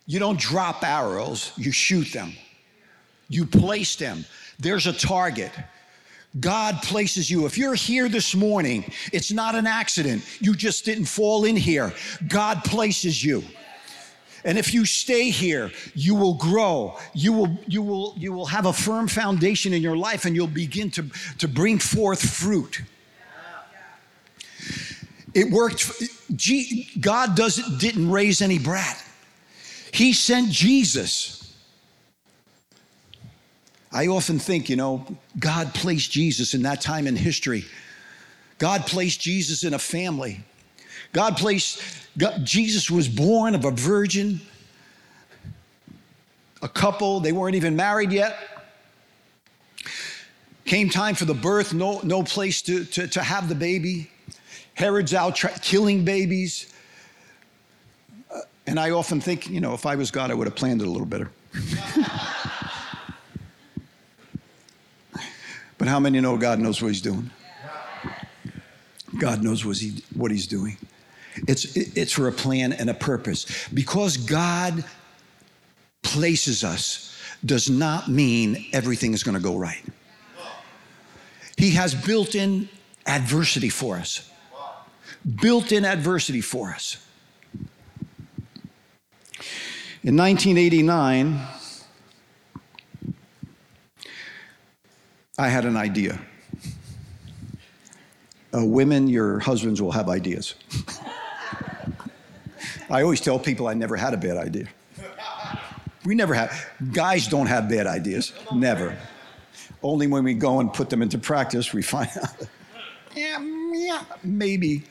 You 0.07 0.19
don't 0.19 0.39
drop 0.39 0.83
arrows, 0.83 1.53
you 1.57 1.73
shoot 1.73 2.13
them. 2.13 2.33
You 3.29 3.47
place 3.47 3.97
them. 3.97 4.25
There's 4.59 4.87
a 4.87 4.93
target. 4.93 5.51
God 6.41 6.83
places 6.83 7.31
you. 7.31 7.47
If 7.47 7.57
you're 7.57 7.75
here 7.75 8.09
this 8.09 8.35
morning, 8.35 8.85
it's 9.13 9.33
not 9.33 9.55
an 9.55 9.67
accident. 9.67 10.25
You 10.41 10.55
just 10.55 10.85
didn't 10.85 11.07
fall 11.07 11.45
in 11.45 11.57
here. 11.57 11.93
God 12.29 12.65
places 12.65 13.25
you. 13.25 13.43
And 14.45 14.59
if 14.59 14.75
you 14.75 14.85
stay 14.85 15.31
here, 15.31 15.71
you 15.95 16.15
will 16.15 16.35
grow. 16.35 16.99
You 17.15 17.33
will, 17.33 17.59
you 17.67 17.83
will, 17.83 18.15
you 18.17 18.33
will 18.33 18.47
have 18.47 18.67
a 18.67 18.73
firm 18.73 19.09
foundation 19.09 19.73
in 19.73 19.81
your 19.81 19.97
life 19.97 20.27
and 20.27 20.37
you'll 20.37 20.47
begin 20.47 20.91
to, 20.93 21.07
to 21.39 21.49
bring 21.49 21.79
forth 21.79 22.23
fruit. 22.23 22.83
It 25.33 25.51
worked. 25.51 25.91
God 27.01 27.35
doesn't, 27.35 27.81
didn't 27.81 28.11
raise 28.11 28.43
any 28.43 28.59
brat. 28.59 29.03
He 29.93 30.13
sent 30.13 30.51
Jesus. 30.51 31.57
I 33.91 34.09
often 34.09 34.39
think, 34.39 34.69
you 34.69 34.77
know, 34.77 35.07
God 35.39 35.73
placed 35.73 36.11
Jesus 36.11 36.53
in 36.53 36.63
that 36.63 36.81
time 36.81 37.07
in 37.07 37.17
history. 37.17 37.65
God 38.59 38.87
placed 38.87 39.21
Jesus 39.21 39.65
in 39.65 39.73
a 39.73 39.79
family. 39.79 40.43
God 41.13 41.37
placed, 41.37 41.81
God, 42.17 42.45
Jesus 42.45 42.91
was 42.91 43.09
born 43.09 43.55
of 43.55 43.65
a 43.65 43.71
virgin, 43.71 44.41
a 46.63 46.69
couple, 46.69 47.21
they 47.21 47.33
weren't 47.33 47.57
even 47.57 47.77
married 47.77 48.13
yet. 48.13 48.37
Came 50.65 50.89
time 50.89 51.15
for 51.15 51.25
the 51.27 51.35
birth, 51.35 51.75
no, 51.75 52.01
no 52.05 52.23
place 52.23 52.63
to, 52.63 52.85
to, 52.85 53.07
to 53.09 53.23
have 53.23 53.49
the 53.49 53.55
baby. 53.55 54.11
Herod's 54.75 55.13
out 55.13 55.37
tra- 55.37 55.59
killing 55.61 56.05
babies. 56.05 56.73
Uh, 58.33 58.41
and 58.67 58.81
I 58.81 58.91
often 58.91 59.21
think, 59.21 59.51
you 59.51 59.61
know, 59.61 59.75
if 59.75 59.85
I 59.85 59.97
was 59.97 60.11
God, 60.11 60.31
I 60.31 60.35
would 60.35 60.47
have 60.47 60.57
planned 60.57 60.81
it 60.81 60.87
a 60.87 60.91
little 60.91 61.07
better. 61.07 61.31
but 65.77 65.87
how 65.87 66.01
many 66.01 66.21
know 66.21 66.39
God 66.39 66.61
knows 66.61 66.81
what 66.83 66.89
He's 66.89 67.03
doing? 67.03 67.31
God 69.19 69.43
knows 69.43 69.65
what, 69.65 69.77
he, 69.77 70.03
what 70.15 70.31
He's 70.31 70.47
doing. 70.47 70.77
It's, 71.49 71.77
it's 71.77 72.13
for 72.13 72.29
a 72.29 72.33
plan 72.33 72.73
and 72.73 72.89
a 72.89 72.95
purpose. 72.95 73.69
Because 73.73 74.17
God 74.17 74.85
places 76.03 76.65
us 76.65 77.17
does 77.45 77.69
not 77.69 78.09
mean 78.09 78.67
everything 78.73 79.13
is 79.13 79.23
going 79.23 79.37
to 79.37 79.43
go 79.43 79.57
right. 79.57 79.83
He 81.57 81.71
has 81.73 81.95
built 81.95 82.35
in 82.35 82.69
adversity 83.07 83.69
for 83.69 83.97
us. 83.97 84.31
Built 85.41 85.73
in 85.73 85.85
adversity 85.85 86.41
for 86.41 86.71
us. 86.71 87.05
In 90.03 90.17
1989, 90.17 91.41
I 95.39 95.49
had 95.49 95.65
an 95.65 95.77
idea. 95.77 96.21
Uh, 98.55 98.65
women, 98.65 99.09
your 99.09 99.41
husbands 99.41 99.81
will 99.81 99.93
have 99.93 100.09
ideas. 100.09 100.55
I 102.95 103.03
always 103.03 103.21
tell 103.21 103.41
people 103.41 103.67
I 103.67 103.75
never 103.75 103.97
had 103.97 104.15
a 104.15 104.17
bad 104.17 104.37
idea. 104.37 104.69
We 106.05 106.15
never 106.15 106.33
have. 106.33 106.65
Guys 106.93 107.27
don't 107.27 107.49
have 107.49 107.69
bad 107.69 107.89
ideas. 107.89 108.33
Never. 108.53 108.97
Only 109.83 110.07
when 110.07 110.23
we 110.23 110.35
go 110.35 110.61
and 110.61 110.73
put 110.73 110.91
them 110.91 111.03
into 111.03 111.19
practice, 111.19 111.73
we 111.73 111.83
find 111.83 112.09
out. 112.23 112.47
yeah, 113.17 113.41
yeah, 113.73 114.05
maybe. 114.23 114.85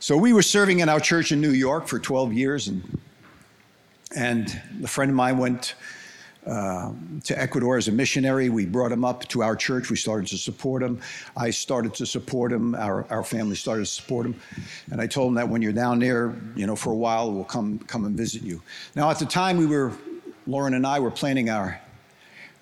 So 0.00 0.16
we 0.16 0.32
were 0.32 0.42
serving 0.42 0.80
in 0.80 0.88
our 0.88 0.98
church 0.98 1.30
in 1.30 1.40
New 1.40 1.52
York 1.52 1.86
for 1.86 2.00
12 2.00 2.32
years, 2.32 2.66
and 2.66 2.98
and 4.16 4.60
a 4.82 4.88
friend 4.88 5.08
of 5.08 5.14
mine 5.14 5.38
went 5.38 5.76
uh, 6.46 6.92
to 7.24 7.38
Ecuador 7.38 7.76
as 7.76 7.88
a 7.88 7.92
missionary. 7.92 8.48
We 8.48 8.66
brought 8.66 8.92
him 8.92 9.04
up 9.04 9.26
to 9.28 9.42
our 9.42 9.54
church. 9.54 9.90
We 9.90 9.96
started 9.96 10.26
to 10.28 10.38
support 10.38 10.82
him. 10.82 11.00
I 11.36 11.50
started 11.50 11.94
to 11.94 12.06
support 12.06 12.52
him. 12.52 12.74
Our, 12.74 13.06
our 13.10 13.22
family 13.22 13.56
started 13.56 13.82
to 13.82 13.90
support 13.90 14.26
him. 14.26 14.40
And 14.90 15.00
I 15.00 15.06
told 15.06 15.28
him 15.28 15.34
that 15.34 15.48
when 15.48 15.62
you're 15.62 15.72
down 15.72 15.98
there, 15.98 16.34
you 16.54 16.66
know, 16.66 16.76
for 16.76 16.92
a 16.92 16.96
while, 16.96 17.32
we'll 17.32 17.44
come, 17.44 17.78
come 17.80 18.04
and 18.04 18.16
visit 18.16 18.42
you. 18.42 18.62
Now, 18.94 19.10
at 19.10 19.18
the 19.18 19.26
time, 19.26 19.58
we 19.58 19.66
were, 19.66 19.92
Lauren 20.46 20.74
and 20.74 20.86
I 20.86 20.98
were 20.98 21.10
planning 21.10 21.50
our, 21.50 21.80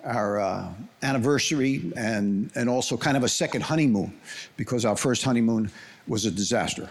our 0.04 0.40
uh, 0.40 0.72
anniversary 1.02 1.92
and, 1.96 2.50
and 2.54 2.68
also 2.68 2.96
kind 2.96 3.16
of 3.16 3.24
a 3.24 3.28
second 3.28 3.62
honeymoon 3.62 4.12
because 4.56 4.84
our 4.84 4.96
first 4.96 5.22
honeymoon 5.22 5.70
was 6.06 6.24
a 6.24 6.30
disaster. 6.30 6.90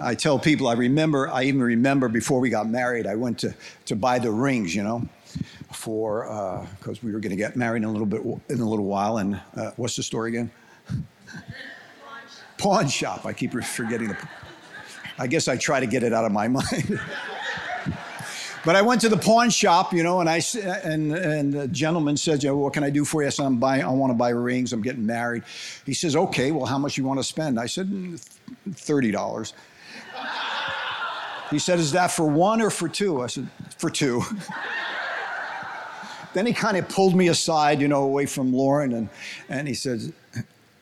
I 0.00 0.14
tell 0.14 0.38
people 0.38 0.68
I 0.68 0.74
remember, 0.74 1.28
I 1.28 1.44
even 1.44 1.62
remember 1.62 2.08
before 2.08 2.40
we 2.40 2.50
got 2.50 2.68
married, 2.68 3.06
I 3.06 3.14
went 3.14 3.38
to, 3.40 3.54
to 3.86 3.96
buy 3.96 4.18
the 4.18 4.30
rings, 4.30 4.74
you 4.74 4.82
know, 4.82 5.02
for, 5.72 6.22
because 6.78 6.98
uh, 6.98 7.00
we 7.02 7.12
were 7.12 7.20
going 7.20 7.30
to 7.30 7.36
get 7.36 7.56
married 7.56 7.82
in 7.82 7.88
a 7.88 7.92
little 7.92 8.06
bit, 8.06 8.22
in 8.48 8.60
a 8.60 8.68
little 8.68 8.84
while. 8.84 9.18
And 9.18 9.40
uh, 9.56 9.72
what's 9.76 9.96
the 9.96 10.02
story 10.02 10.30
again? 10.30 10.50
Pawn 12.58 12.88
shop. 12.88 13.26
I 13.26 13.32
keep 13.32 13.52
forgetting 13.52 14.08
the, 14.08 14.28
I 15.18 15.26
guess 15.26 15.48
I 15.48 15.56
try 15.56 15.80
to 15.80 15.86
get 15.86 16.02
it 16.02 16.12
out 16.12 16.24
of 16.24 16.32
my 16.32 16.48
mind. 16.48 17.00
But 18.66 18.76
I 18.76 18.82
went 18.82 19.00
to 19.02 19.08
the 19.08 19.16
pawn 19.16 19.48
shop, 19.48 19.94
you 19.94 20.02
know, 20.02 20.20
and 20.20 20.28
I 20.28 20.42
and 20.84 21.12
and 21.12 21.52
the 21.54 21.68
gentleman 21.68 22.18
said, 22.18 22.42
you 22.42 22.50
know, 22.50 22.56
"What 22.56 22.74
can 22.74 22.84
I 22.84 22.90
do 22.90 23.06
for 23.06 23.22
you?" 23.22 23.28
I 23.28 23.30
said, 23.30 23.46
"I'm 23.46 23.56
buying. 23.56 23.82
I 23.82 23.90
want 23.90 24.10
to 24.10 24.14
buy 24.14 24.30
rings. 24.30 24.74
I'm 24.74 24.82
getting 24.82 25.06
married." 25.06 25.44
He 25.86 25.94
says, 25.94 26.14
"Okay. 26.14 26.50
Well, 26.50 26.66
how 26.66 26.76
much 26.76 26.98
you 26.98 27.04
want 27.04 27.20
to 27.20 27.24
spend?" 27.24 27.58
I 27.58 27.66
said, 27.66 27.88
mm, 27.88 28.20
thirty 28.74 29.10
dollars." 29.10 29.54
He 31.50 31.58
said, 31.58 31.78
Is 31.78 31.92
that 31.92 32.10
for 32.10 32.26
one 32.26 32.60
or 32.60 32.70
for 32.70 32.88
two? 32.88 33.22
I 33.22 33.28
said, 33.28 33.48
For 33.78 33.90
two. 33.90 34.22
then 36.34 36.46
he 36.46 36.52
kind 36.52 36.76
of 36.76 36.88
pulled 36.88 37.14
me 37.14 37.28
aside, 37.28 37.80
you 37.80 37.88
know, 37.88 38.02
away 38.02 38.26
from 38.26 38.52
Lauren, 38.52 38.92
and, 38.92 39.08
and 39.48 39.68
he 39.68 39.74
said, 39.74 40.12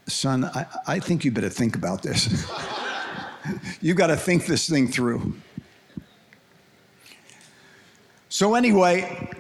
Son, 0.07 0.45
I, 0.45 0.67
I 0.87 0.99
think 1.01 1.25
you 1.25 1.31
better 1.31 1.49
think 1.49 1.77
about 1.77 2.03
this. 2.03 2.47
You've 3.81 3.97
got 3.97 4.07
to 4.09 4.17
think 4.17 4.47
this 4.47 4.69
thing 4.69 4.89
through. 4.89 5.35
So, 8.35 8.57
anyway, 8.57 9.31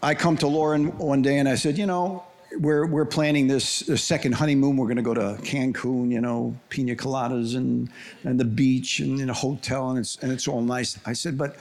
I 0.00 0.14
come 0.14 0.36
to 0.36 0.46
Lauren 0.46 0.96
one 0.98 1.20
day 1.20 1.38
and 1.38 1.48
I 1.48 1.56
said, 1.56 1.76
You 1.76 1.84
know, 1.84 2.22
we're, 2.60 2.86
we're 2.86 3.04
planning 3.04 3.48
this, 3.48 3.80
this 3.80 4.04
second 4.04 4.34
honeymoon. 4.36 4.76
We're 4.76 4.86
going 4.86 4.98
to 4.98 5.02
go 5.02 5.14
to 5.14 5.42
Cancun, 5.42 6.12
you 6.12 6.20
know, 6.20 6.56
pina 6.68 6.94
coladas 6.94 7.56
and, 7.56 7.90
and 8.22 8.38
the 8.38 8.44
beach 8.44 9.00
and 9.00 9.18
in 9.20 9.30
a 9.30 9.34
hotel, 9.34 9.90
and 9.90 9.98
it's, 9.98 10.14
and 10.18 10.30
it's 10.30 10.46
all 10.46 10.60
nice. 10.60 10.96
I 11.06 11.12
said, 11.12 11.36
but, 11.36 11.56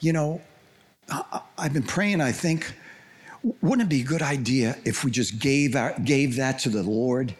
you 0.00 0.14
know, 0.14 0.40
I, 1.10 1.42
I've 1.58 1.74
been 1.74 1.82
praying, 1.82 2.22
I 2.22 2.32
think, 2.32 2.72
wouldn't 3.60 3.82
it 3.82 3.90
be 3.90 4.00
a 4.00 4.06
good 4.06 4.22
idea 4.22 4.78
if 4.86 5.04
we 5.04 5.10
just 5.10 5.38
gave, 5.38 5.76
our, 5.76 5.94
gave 6.00 6.36
that 6.36 6.58
to 6.60 6.70
the 6.70 6.82
Lord 6.82 7.34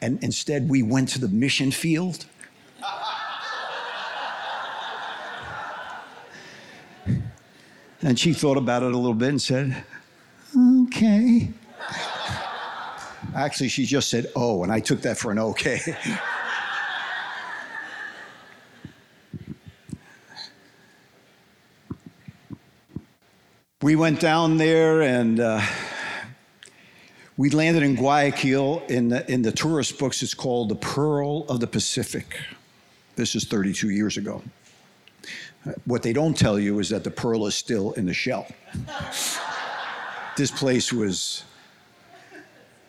and 0.00 0.18
instead 0.24 0.70
we 0.70 0.82
went 0.82 1.10
to 1.10 1.18
the 1.18 1.28
mission 1.28 1.72
field? 1.72 2.24
And 8.04 8.18
she 8.18 8.34
thought 8.34 8.58
about 8.58 8.82
it 8.82 8.92
a 8.92 8.96
little 8.98 9.14
bit 9.14 9.30
and 9.30 9.40
said, 9.40 9.82
okay. 10.84 11.48
Actually, 13.34 13.70
she 13.70 13.86
just 13.86 14.10
said, 14.10 14.26
oh, 14.36 14.62
and 14.62 14.70
I 14.70 14.78
took 14.78 15.00
that 15.02 15.16
for 15.16 15.32
an 15.32 15.38
okay. 15.38 15.80
we 23.80 23.96
went 23.96 24.20
down 24.20 24.58
there 24.58 25.00
and 25.00 25.40
uh, 25.40 25.62
we 27.38 27.48
landed 27.48 27.82
in 27.82 27.94
Guayaquil. 27.94 28.82
In 28.88 29.08
the, 29.08 29.32
in 29.32 29.40
the 29.40 29.52
tourist 29.52 29.98
books, 29.98 30.22
it's 30.22 30.34
called 30.34 30.68
the 30.68 30.76
Pearl 30.76 31.46
of 31.48 31.60
the 31.60 31.66
Pacific. 31.66 32.36
This 33.16 33.34
is 33.34 33.44
32 33.46 33.88
years 33.88 34.18
ago. 34.18 34.42
What 35.84 36.02
they 36.02 36.12
don't 36.12 36.36
tell 36.36 36.58
you 36.58 36.78
is 36.78 36.88
that 36.90 37.04
the 37.04 37.10
pearl 37.10 37.46
is 37.46 37.54
still 37.54 37.92
in 37.92 38.06
the 38.06 38.14
shell. 38.14 38.46
this 40.36 40.50
place 40.50 40.92
was 40.92 41.44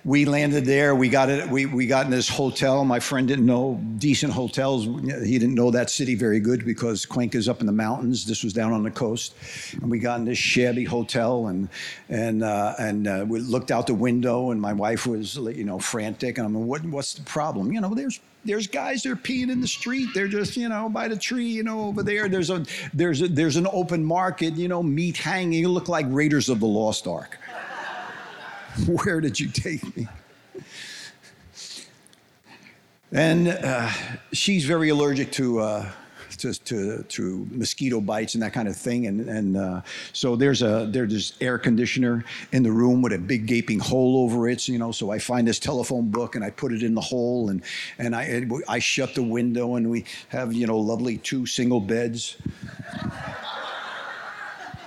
we 0.06 0.24
landed 0.24 0.66
there. 0.66 0.94
We 0.94 1.10
got 1.10 1.30
it. 1.30 1.50
We, 1.50 1.66
we 1.66 1.88
got 1.88 2.06
in 2.06 2.12
this 2.12 2.30
hotel. 2.30 2.86
My 2.86 3.00
friend 3.00 3.28
didn't 3.28 3.48
know 3.48 3.82
decent 3.98 4.32
hotels. 4.32 4.86
He 4.86 5.40
didn't 5.40 5.56
know 5.56 5.72
that 5.72 5.90
city 5.90 6.14
very 6.14 6.40
good 6.40 6.64
because 6.64 7.08
Cuenca's 7.08 7.50
up 7.50 7.60
in 7.60 7.66
the 7.66 7.72
mountains. 7.72 8.24
This 8.24 8.44
was 8.44 8.54
down 8.54 8.72
on 8.72 8.84
the 8.84 8.92
coast, 8.92 9.34
and 9.82 9.90
we 9.90 9.98
got 9.98 10.20
in 10.20 10.26
this 10.26 10.38
shabby 10.38 10.84
hotel 10.84 11.48
and 11.48 11.68
and 12.08 12.44
uh, 12.44 12.76
and 12.78 13.08
uh, 13.08 13.26
we 13.28 13.40
looked 13.40 13.72
out 13.72 13.88
the 13.88 13.96
window. 13.96 14.52
And 14.52 14.62
my 14.62 14.74
wife 14.74 15.08
was 15.08 15.38
you 15.38 15.64
know 15.64 15.80
frantic. 15.80 16.38
And 16.38 16.46
I'm 16.46 16.54
like, 16.54 16.68
what, 16.68 16.92
what's 16.92 17.16
the 17.16 17.24
problem? 17.24 17.72
You 17.72 17.82
know, 17.82 17.96
there's 17.96 18.20
there's 18.46 18.68
guys 18.68 19.02
they're 19.02 19.16
peeing 19.16 19.50
in 19.50 19.60
the 19.60 19.68
street. 19.68 20.10
They're 20.14 20.28
just 20.28 20.56
you 20.56 20.70
know 20.70 20.88
by 20.88 21.08
the 21.08 21.18
tree. 21.18 21.48
You 21.48 21.64
know 21.64 21.88
over 21.88 22.04
there. 22.04 22.30
There's 22.30 22.52
a 22.52 22.64
there's 22.94 23.24
a, 23.24 23.28
there's 23.28 23.56
an 23.56 23.68
open 23.72 24.06
market. 24.06 24.54
You 24.54 24.68
know 24.68 24.84
meat 24.84 25.18
hanging. 25.18 25.60
You 25.60 25.70
look 25.70 25.90
like 25.90 26.06
Raiders 26.10 26.48
of 26.48 26.60
the 26.60 26.68
Lost 26.68 27.08
Ark. 27.08 27.40
Where 28.88 29.22
did 29.22 29.40
you 29.40 29.48
take 29.48 29.96
me? 29.96 30.08
And 33.12 33.48
uh, 33.48 33.90
she's 34.34 34.66
very 34.66 34.90
allergic 34.90 35.32
to, 35.34 35.60
uh, 35.60 35.92
to, 36.38 36.54
to, 36.54 37.04
to, 37.04 37.48
mosquito 37.52 38.02
bites 38.02 38.34
and 38.34 38.44
that 38.44 38.52
kind 38.52 38.68
of 38.68 38.76
thing. 38.76 39.08
And, 39.08 39.30
and 39.30 39.56
uh, 39.56 39.82
so 40.12 40.36
there's 40.36 40.62
a 40.62 40.90
there's 40.92 41.14
this 41.14 41.34
air 41.40 41.58
conditioner 41.58 42.26
in 42.52 42.64
the 42.64 42.72
room 42.72 43.02
with 43.02 43.14
a 43.14 43.18
big 43.18 43.46
gaping 43.46 43.80
hole 43.80 44.18
over 44.24 44.50
it. 44.50 44.60
So, 44.60 44.74
you 44.74 44.80
know, 44.80 44.92
so 44.92 45.12
I 45.12 45.20
find 45.20 45.48
this 45.48 45.60
telephone 45.60 46.10
book 46.10 46.36
and 46.36 46.44
I 46.44 46.50
put 46.50 46.74
it 46.74 46.84
in 46.84 46.94
the 46.94 47.02
hole 47.02 47.50
and, 47.50 47.62
and 47.98 48.14
I, 48.14 48.46
I 48.68 48.80
shut 48.80 49.16
the 49.16 49.24
window 49.24 49.76
and 49.76 49.90
we 49.90 50.04
have, 50.30 50.52
you 50.52 50.68
know, 50.68 50.78
lovely 50.78 51.18
two 51.20 51.46
single 51.46 51.80
beds. 51.80 52.36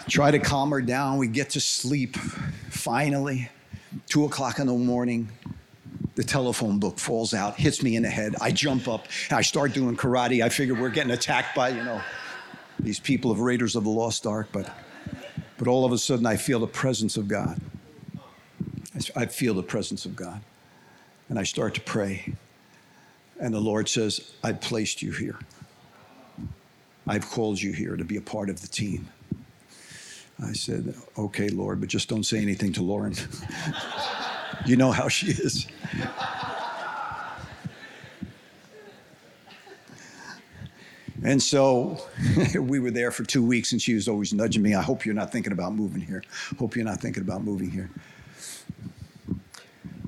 Try 0.09 0.31
to 0.33 0.39
calm 0.39 0.71
her 0.71 0.83
down. 0.83 1.17
We 1.17 1.29
get 1.29 1.51
to 1.51 1.61
sleep 1.61 2.17
finally 2.69 3.49
two 4.07 4.25
o'clock 4.25 4.59
in 4.59 4.67
the 4.67 4.73
morning, 4.73 5.31
the 6.15 6.25
telephone 6.25 6.79
book 6.79 6.99
falls 6.99 7.33
out, 7.35 7.57
hits 7.57 7.83
me 7.83 7.97
in 7.97 8.03
the 8.03 8.11
head. 8.11 8.35
I 8.41 8.51
jump 8.51 8.89
up, 8.89 9.07
I 9.31 9.43
start 9.43 9.73
doing 9.73 9.97
karate. 9.97 10.43
I 10.43 10.49
figure 10.49 10.75
we're 10.75 10.91
getting 10.91 11.13
attacked 11.13 11.55
by, 11.55 11.69
you 11.71 11.85
know, 11.85 12.01
these 12.81 13.01
people 13.01 13.31
of 13.31 13.41
Raiders 13.41 13.77
of 13.77 13.85
the 13.85 13.91
Lost 13.91 14.27
Ark, 14.27 14.49
but, 14.53 14.71
but 15.57 15.69
all 15.69 15.85
of 15.85 15.93
a 15.93 15.99
sudden 15.99 16.27
I 16.27 16.37
feel 16.37 16.61
the 16.61 16.67
presence 16.67 17.17
of 17.17 17.29
God. 17.29 17.61
I 19.15 19.27
feel 19.27 19.55
the 19.55 19.63
presence 19.63 20.05
of 20.05 20.17
God. 20.17 20.41
And 21.29 21.39
I 21.39 21.45
start 21.45 21.75
to 21.75 21.81
pray. 21.81 22.35
And 23.39 23.55
the 23.55 23.61
Lord 23.61 23.89
says, 23.89 24.33
I've 24.43 24.61
placed 24.61 25.03
you 25.03 25.13
here. 25.13 25.39
I've 27.07 27.31
called 27.31 27.61
you 27.61 27.73
here 27.73 27.97
to 27.97 28.05
be 28.05 28.17
a 28.17 28.21
part 28.21 28.51
of 28.51 28.61
the 28.61 28.67
team. 28.67 29.09
I 30.43 30.53
said, 30.53 30.95
okay, 31.17 31.49
Lord, 31.49 31.81
but 31.81 31.89
just 31.89 32.09
don't 32.09 32.25
say 32.25 32.39
anything 32.39 32.73
to 32.75 32.83
Lauren. 32.83 33.15
you 34.67 34.77
know 34.77 34.93
how 34.93 35.09
she 35.09 35.29
is. 35.29 35.67
And 41.25 41.43
so 41.43 41.99
we 42.55 42.79
were 42.79 42.93
there 42.93 43.11
for 43.11 43.25
two 43.25 43.45
weeks, 43.45 43.73
and 43.73 43.83
she 43.83 43.95
was 43.95 44.07
always 44.07 44.33
nudging 44.33 44.63
me. 44.63 44.75
I 44.75 44.83
hope 44.83 45.05
you're 45.05 45.15
not 45.15 45.33
thinking 45.33 45.53
about 45.53 45.75
moving 45.75 46.01
here. 46.01 46.23
Hope 46.59 46.77
you're 46.77 46.85
not 46.85 47.01
thinking 47.01 47.23
about 47.23 47.43
moving 47.43 47.71
here. 47.71 47.91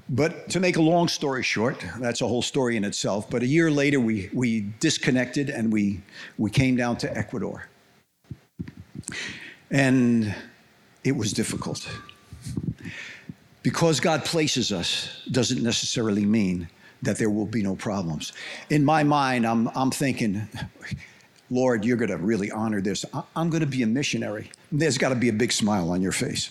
But 0.09 0.49
to 0.51 0.61
make 0.61 0.77
a 0.77 0.83
long 0.83 1.09
story 1.09 1.43
short, 1.43 1.85
that's 1.99 2.21
a 2.21 2.27
whole 2.27 2.43
story 2.43 2.77
in 2.77 2.85
itself. 2.85 3.31
But 3.31 3.43
a 3.43 3.47
year 3.47 3.71
later, 3.71 4.01
we, 4.01 4.29
we 4.33 4.63
disconnected 4.81 5.51
and 5.51 5.73
we, 5.73 6.01
we 6.37 6.51
came 6.51 6.77
down 6.77 6.97
to 6.99 7.17
Ecuador. 7.17 7.70
And 9.71 10.35
it 11.05 11.17
was 11.17 11.33
difficult. 11.33 11.89
Because 13.63 14.01
God 14.01 14.25
places 14.25 14.73
us 14.73 15.23
doesn't 15.31 15.63
necessarily 15.63 16.25
mean 16.25 16.69
that 17.03 17.19
there 17.19 17.31
will 17.31 17.47
be 17.47 17.63
no 17.63 17.77
problems. 17.77 18.33
In 18.69 18.85
my 18.85 19.03
mind, 19.03 19.47
I'm, 19.47 19.69
I'm 19.75 19.91
thinking, 19.91 20.49
Lord, 21.51 21.85
you're 21.85 21.97
going 21.97 22.11
to 22.11 22.17
really 22.17 22.51
honor 22.51 22.81
this. 22.81 23.05
I'm 23.35 23.51
going 23.51 23.61
to 23.61 23.67
be 23.67 23.83
a 23.83 23.87
missionary. 23.87 24.51
There's 24.71 24.99
got 24.99 25.11
to 25.11 25.15
be 25.15 25.29
a 25.29 25.33
big 25.33 25.53
smile 25.53 25.91
on 25.91 26.03
your 26.03 26.13
face. 26.13 26.51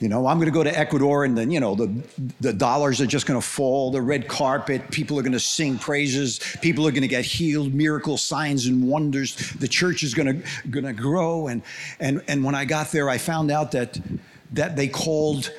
You 0.00 0.08
know, 0.08 0.28
I'm 0.28 0.36
going 0.36 0.46
to 0.46 0.52
go 0.52 0.62
to 0.62 0.78
Ecuador 0.78 1.24
and 1.24 1.36
then, 1.36 1.50
you 1.50 1.58
know, 1.58 1.74
the, 1.74 2.02
the 2.40 2.52
dollars 2.52 3.00
are 3.00 3.06
just 3.06 3.26
going 3.26 3.40
to 3.40 3.46
fall, 3.46 3.90
the 3.90 4.00
red 4.00 4.28
carpet, 4.28 4.88
people 4.92 5.18
are 5.18 5.22
going 5.22 5.32
to 5.32 5.40
sing 5.40 5.76
praises, 5.76 6.38
people 6.62 6.86
are 6.86 6.92
going 6.92 7.02
to 7.02 7.08
get 7.08 7.24
healed, 7.24 7.74
miracles, 7.74 8.22
signs, 8.22 8.66
and 8.66 8.86
wonders. 8.86 9.34
The 9.54 9.66
church 9.66 10.04
is 10.04 10.14
going 10.14 10.40
to, 10.40 10.68
going 10.68 10.84
to 10.84 10.92
grow. 10.92 11.48
And, 11.48 11.62
and, 11.98 12.22
and 12.28 12.44
when 12.44 12.54
I 12.54 12.64
got 12.64 12.92
there, 12.92 13.10
I 13.10 13.18
found 13.18 13.50
out 13.50 13.72
that, 13.72 14.00
that 14.52 14.76
they 14.76 14.86
called 14.86 15.52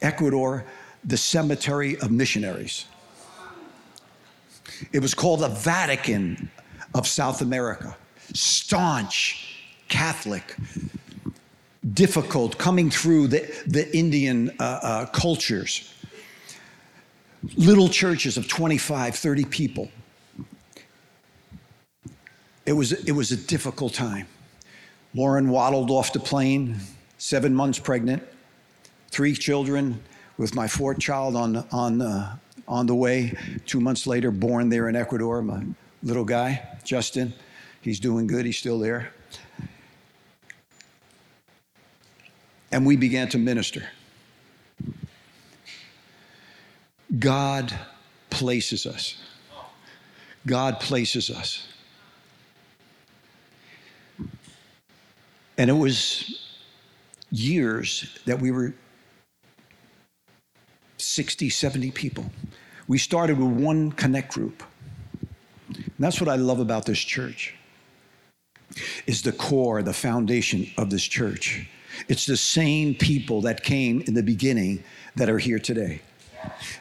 Ecuador 0.00 0.64
the 1.04 1.16
cemetery 1.16 1.98
of 2.00 2.10
missionaries. 2.10 2.86
It 4.92 5.00
was 5.00 5.14
called 5.14 5.40
the 5.40 5.48
Vatican 5.48 6.50
of 6.94 7.06
South 7.06 7.42
America. 7.42 7.96
Staunch 8.34 9.56
Catholic, 9.88 10.56
difficult 11.90 12.58
coming 12.58 12.90
through 12.90 13.28
the, 13.28 13.62
the 13.66 13.94
Indian 13.96 14.50
uh, 14.60 14.62
uh, 14.82 15.06
cultures. 15.06 15.92
Little 17.56 17.88
churches 17.88 18.36
of 18.36 18.48
25, 18.48 19.16
30 19.16 19.44
people. 19.46 19.90
It 22.64 22.72
was, 22.72 22.92
it 22.92 23.12
was 23.12 23.32
a 23.32 23.36
difficult 23.36 23.94
time. 23.94 24.28
Lauren 25.14 25.48
waddled 25.48 25.90
off 25.90 26.12
the 26.12 26.20
plane, 26.20 26.76
seven 27.18 27.54
months 27.54 27.78
pregnant, 27.78 28.22
three 29.10 29.34
children, 29.34 30.00
with 30.38 30.54
my 30.54 30.66
fourth 30.66 30.98
child 30.98 31.36
on, 31.36 31.56
on, 31.72 32.00
uh, 32.00 32.36
on 32.66 32.86
the 32.86 32.94
way. 32.94 33.36
Two 33.66 33.80
months 33.80 34.06
later, 34.06 34.30
born 34.30 34.68
there 34.68 34.88
in 34.88 34.96
Ecuador, 34.96 35.42
my 35.42 35.64
little 36.02 36.24
guy, 36.24 36.62
Justin. 36.84 37.34
He's 37.80 37.98
doing 37.98 38.26
good, 38.26 38.46
he's 38.46 38.56
still 38.56 38.78
there. 38.78 39.12
And 42.72 42.86
we 42.86 42.96
began 42.96 43.28
to 43.28 43.38
minister. 43.38 43.84
God 47.18 47.72
places 48.30 48.86
us. 48.86 49.16
God 50.46 50.80
places 50.80 51.30
us. 51.30 51.68
And 55.58 55.68
it 55.68 55.74
was 55.74 56.40
years 57.30 58.18
that 58.24 58.40
we 58.40 58.50
were 58.50 58.74
60, 60.96 61.50
70 61.50 61.90
people. 61.90 62.24
We 62.88 62.98
started 62.98 63.38
with 63.38 63.48
one 63.48 63.92
connect 63.92 64.32
group. 64.32 64.62
And 65.68 65.94
that's 65.98 66.20
what 66.20 66.28
I 66.28 66.36
love 66.36 66.58
about 66.58 66.86
this 66.86 66.98
church. 66.98 67.54
Is 69.06 69.20
the 69.20 69.32
core, 69.32 69.82
the 69.82 69.92
foundation 69.92 70.70
of 70.78 70.88
this 70.88 71.02
church 71.02 71.68
it's 72.08 72.26
the 72.26 72.36
same 72.36 72.94
people 72.94 73.42
that 73.42 73.62
came 73.62 74.02
in 74.06 74.14
the 74.14 74.22
beginning 74.22 74.82
that 75.16 75.28
are 75.28 75.38
here 75.38 75.58
today. 75.58 76.00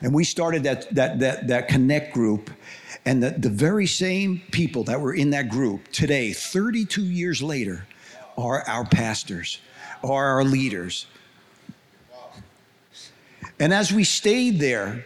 And 0.01 0.13
we 0.13 0.23
started 0.23 0.63
that, 0.63 0.93
that, 0.95 1.19
that, 1.19 1.47
that 1.47 1.67
connect 1.67 2.13
group, 2.13 2.49
and 3.05 3.21
the, 3.21 3.31
the 3.31 3.49
very 3.49 3.87
same 3.87 4.41
people 4.51 4.83
that 4.85 4.99
were 4.99 5.13
in 5.13 5.31
that 5.31 5.49
group 5.49 5.91
today, 5.91 6.33
32 6.33 7.03
years 7.03 7.41
later, 7.41 7.85
are 8.37 8.67
our 8.67 8.85
pastors, 8.85 9.59
are 10.03 10.27
our 10.27 10.43
leaders. 10.43 11.05
And 13.59 13.73
as 13.73 13.91
we 13.91 14.03
stayed 14.03 14.59
there, 14.59 15.05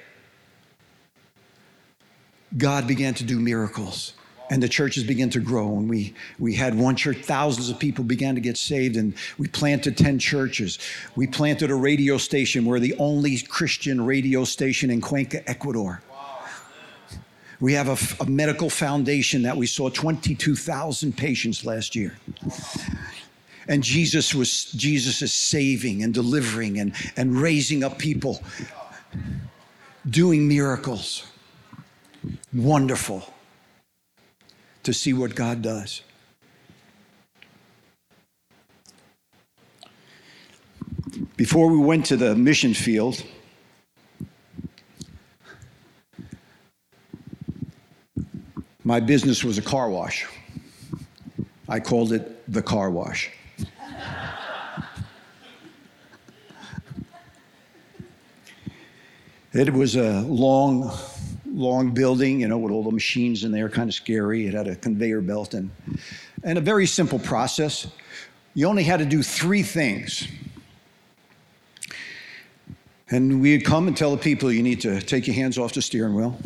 God 2.57 2.87
began 2.87 3.13
to 3.15 3.23
do 3.25 3.39
miracles 3.39 4.13
and 4.49 4.61
the 4.61 4.69
churches 4.69 5.03
began 5.03 5.29
to 5.31 5.39
grow. 5.39 5.77
And 5.77 5.89
we, 5.89 6.13
we 6.39 6.53
had 6.53 6.77
one 6.77 6.95
church 6.95 7.17
thousands 7.23 7.69
of 7.69 7.79
people 7.79 8.03
began 8.03 8.35
to 8.35 8.41
get 8.41 8.57
saved 8.57 8.95
and 8.95 9.13
we 9.37 9.47
planted 9.47 9.97
10 9.97 10.19
churches. 10.19 10.79
We 11.15 11.27
planted 11.27 11.71
a 11.71 11.75
radio 11.75 12.17
station. 12.17 12.65
We're 12.65 12.79
the 12.79 12.95
only 12.97 13.39
christian 13.39 14.05
radio 14.05 14.43
station 14.43 14.89
in 14.89 15.01
cuenca 15.01 15.47
ecuador. 15.49 16.01
We 17.59 17.73
have 17.73 17.87
a, 17.87 18.23
a 18.23 18.27
medical 18.27 18.69
foundation 18.69 19.43
that 19.43 19.55
we 19.55 19.65
saw 19.65 19.89
22000 19.89 21.15
patients 21.15 21.65
last 21.65 21.95
year. 21.95 22.17
And 23.67 23.83
jesus 23.83 24.35
was 24.35 24.65
jesus 24.73 25.21
is 25.23 25.33
saving 25.33 26.03
and 26.03 26.13
delivering 26.13 26.79
and, 26.79 26.93
and 27.17 27.35
raising 27.35 27.83
up 27.83 27.97
people 27.97 28.43
doing 30.07 30.47
miracles. 30.47 31.25
Wonderful 32.53 33.33
to 34.85 34.93
see 34.93 35.13
what 35.13 35.33
God 35.33 35.61
does. 35.63 36.01
Before 41.35 41.69
we 41.69 41.79
went 41.79 42.05
to 42.05 42.15
the 42.15 42.35
mission 42.35 42.75
field, 42.75 43.23
my 48.83 48.99
business 48.99 49.43
was 49.43 49.57
a 49.57 49.61
car 49.61 49.89
wash. 49.89 50.27
I 51.67 51.79
called 51.79 52.13
it 52.13 52.51
the 52.51 52.61
car 52.61 52.91
wash. 52.91 53.31
it 59.51 59.73
was 59.73 59.95
a 59.95 60.21
long, 60.21 60.91
long 61.55 61.91
building, 61.91 62.41
you 62.41 62.47
know, 62.47 62.57
with 62.57 62.71
all 62.71 62.83
the 62.83 62.91
machines 62.91 63.43
in 63.43 63.51
there, 63.51 63.69
kind 63.69 63.89
of 63.89 63.95
scary. 63.95 64.45
It 64.45 64.53
had 64.53 64.67
a 64.67 64.75
conveyor 64.75 65.21
belt 65.21 65.53
and, 65.53 65.71
and 66.43 66.57
a 66.57 66.61
very 66.61 66.85
simple 66.85 67.17
process. 67.17 67.87
You 68.53 68.67
only 68.67 68.83
had 68.83 68.97
to 68.97 69.05
do 69.05 69.23
three 69.23 69.63
things. 69.63 70.27
And 73.09 73.41
we'd 73.41 73.63
come 73.63 73.87
and 73.87 73.95
tell 73.95 74.11
the 74.11 74.21
people 74.21 74.51
you 74.51 74.63
need 74.63 74.81
to 74.81 75.01
take 75.01 75.27
your 75.27 75.35
hands 75.35 75.57
off 75.57 75.73
the 75.73 75.81
steering 75.81 76.15
wheel, 76.15 76.37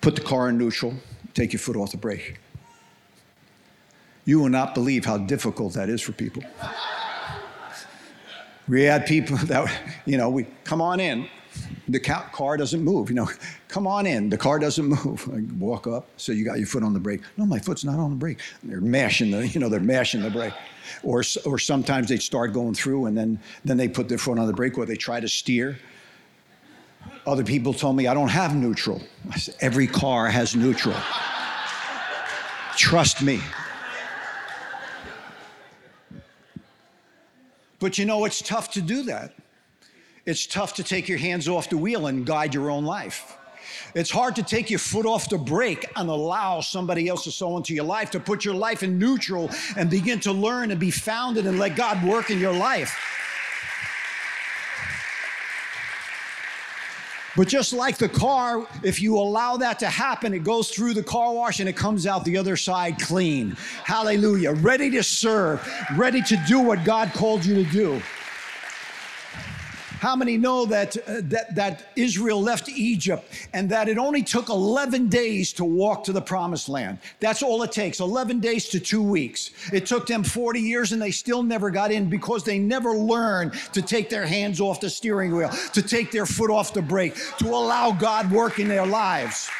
put 0.00 0.14
the 0.14 0.20
car 0.22 0.48
in 0.48 0.58
neutral, 0.58 0.94
take 1.34 1.52
your 1.52 1.60
foot 1.60 1.76
off 1.76 1.90
the 1.90 1.96
brake. 1.96 2.38
You 4.26 4.38
will 4.38 4.50
not 4.50 4.74
believe 4.74 5.04
how 5.04 5.18
difficult 5.18 5.72
that 5.74 5.88
is 5.88 6.00
for 6.00 6.12
people. 6.12 6.42
We 8.68 8.82
had 8.82 9.06
people 9.06 9.36
that, 9.46 9.72
you 10.06 10.18
know, 10.18 10.30
we 10.30 10.46
come 10.64 10.80
on 10.80 11.00
in. 11.00 11.28
The 11.88 11.98
car 11.98 12.56
doesn't 12.56 12.82
move. 12.82 13.08
You 13.08 13.16
know, 13.16 13.30
come 13.68 13.86
on 13.86 14.06
in. 14.06 14.30
The 14.30 14.38
car 14.38 14.58
doesn't 14.58 14.84
move. 14.84 15.28
I 15.34 15.42
walk 15.58 15.86
up. 15.86 16.06
So 16.16 16.32
you 16.32 16.44
got 16.44 16.58
your 16.58 16.66
foot 16.66 16.82
on 16.82 16.92
the 16.92 17.00
brake. 17.00 17.22
No, 17.36 17.46
my 17.46 17.58
foot's 17.58 17.84
not 17.84 17.98
on 17.98 18.10
the 18.10 18.16
brake. 18.16 18.38
And 18.62 18.70
they're 18.70 18.80
mashing 18.80 19.30
the, 19.30 19.46
you 19.48 19.60
know, 19.60 19.68
they're 19.68 19.80
mashing 19.80 20.22
the 20.22 20.30
brake. 20.30 20.54
Or, 21.02 21.22
or 21.44 21.58
sometimes 21.58 22.08
they 22.08 22.16
start 22.16 22.52
going 22.52 22.74
through 22.74 23.06
and 23.06 23.16
then, 23.16 23.38
then 23.64 23.76
they 23.76 23.88
put 23.88 24.08
their 24.08 24.18
foot 24.18 24.38
on 24.38 24.46
the 24.46 24.52
brake 24.52 24.76
or 24.76 24.86
they 24.86 24.96
try 24.96 25.20
to 25.20 25.28
steer. 25.28 25.78
Other 27.26 27.44
people 27.44 27.72
told 27.72 27.96
me 27.96 28.06
I 28.06 28.14
don't 28.14 28.28
have 28.28 28.54
neutral. 28.54 29.00
I 29.30 29.38
said, 29.38 29.54
every 29.60 29.86
car 29.86 30.28
has 30.28 30.56
neutral. 30.56 30.96
Trust 32.76 33.22
me. 33.22 33.40
But 37.78 37.98
you 37.98 38.04
know, 38.04 38.24
it's 38.26 38.42
tough 38.42 38.70
to 38.72 38.82
do 38.82 39.02
that. 39.04 39.34
It's 40.30 40.46
tough 40.46 40.74
to 40.74 40.84
take 40.84 41.08
your 41.08 41.18
hands 41.18 41.48
off 41.48 41.68
the 41.68 41.76
wheel 41.76 42.06
and 42.06 42.24
guide 42.24 42.54
your 42.54 42.70
own 42.70 42.84
life. 42.84 43.36
It's 43.96 44.10
hard 44.10 44.36
to 44.36 44.44
take 44.44 44.70
your 44.70 44.78
foot 44.78 45.04
off 45.04 45.28
the 45.28 45.38
brake 45.38 45.84
and 45.96 46.08
allow 46.08 46.60
somebody 46.60 47.08
else 47.08 47.24
to 47.24 47.32
sow 47.32 47.56
into 47.56 47.74
your 47.74 47.82
life, 47.82 48.12
to 48.12 48.20
put 48.20 48.44
your 48.44 48.54
life 48.54 48.84
in 48.84 48.96
neutral 48.96 49.50
and 49.76 49.90
begin 49.90 50.20
to 50.20 50.30
learn 50.30 50.70
and 50.70 50.78
be 50.78 50.92
founded 50.92 51.46
and 51.46 51.58
let 51.58 51.74
God 51.74 52.00
work 52.04 52.30
in 52.30 52.38
your 52.38 52.52
life. 52.52 52.96
But 57.36 57.48
just 57.48 57.72
like 57.72 57.98
the 57.98 58.08
car, 58.08 58.68
if 58.84 59.02
you 59.02 59.16
allow 59.16 59.56
that 59.56 59.80
to 59.80 59.88
happen, 59.88 60.32
it 60.32 60.44
goes 60.44 60.70
through 60.70 60.94
the 60.94 61.02
car 61.02 61.32
wash 61.32 61.58
and 61.58 61.68
it 61.68 61.74
comes 61.74 62.06
out 62.06 62.24
the 62.24 62.36
other 62.36 62.56
side 62.56 63.00
clean. 63.00 63.56
Hallelujah. 63.82 64.52
Ready 64.52 64.90
to 64.90 65.02
serve, 65.02 65.68
ready 65.96 66.22
to 66.22 66.40
do 66.46 66.60
what 66.60 66.84
God 66.84 67.12
called 67.14 67.44
you 67.44 67.64
to 67.64 67.68
do. 67.72 68.00
How 70.00 70.16
many 70.16 70.38
know 70.38 70.64
that, 70.64 70.96
uh, 70.96 71.20
that, 71.24 71.54
that 71.56 71.88
Israel 71.94 72.40
left 72.40 72.70
Egypt 72.70 73.22
and 73.52 73.68
that 73.68 73.86
it 73.86 73.98
only 73.98 74.22
took 74.22 74.48
11 74.48 75.08
days 75.08 75.52
to 75.52 75.64
walk 75.64 76.04
to 76.04 76.12
the 76.14 76.22
promised 76.22 76.70
land? 76.70 77.00
That's 77.20 77.42
all 77.42 77.62
it 77.64 77.70
takes 77.70 78.00
11 78.00 78.40
days 78.40 78.70
to 78.70 78.80
two 78.80 79.02
weeks. 79.02 79.50
It 79.74 79.84
took 79.84 80.06
them 80.06 80.24
40 80.24 80.58
years 80.58 80.92
and 80.92 81.02
they 81.02 81.10
still 81.10 81.42
never 81.42 81.68
got 81.68 81.92
in 81.92 82.08
because 82.08 82.44
they 82.44 82.58
never 82.58 82.92
learned 82.96 83.52
to 83.74 83.82
take 83.82 84.08
their 84.08 84.24
hands 84.24 84.58
off 84.58 84.80
the 84.80 84.88
steering 84.88 85.36
wheel, 85.36 85.50
to 85.74 85.82
take 85.82 86.10
their 86.10 86.24
foot 86.24 86.50
off 86.50 86.72
the 86.72 86.80
brake, 86.80 87.14
to 87.36 87.48
allow 87.48 87.92
God 87.92 88.30
work 88.30 88.58
in 88.58 88.68
their 88.68 88.86
lives 88.86 89.50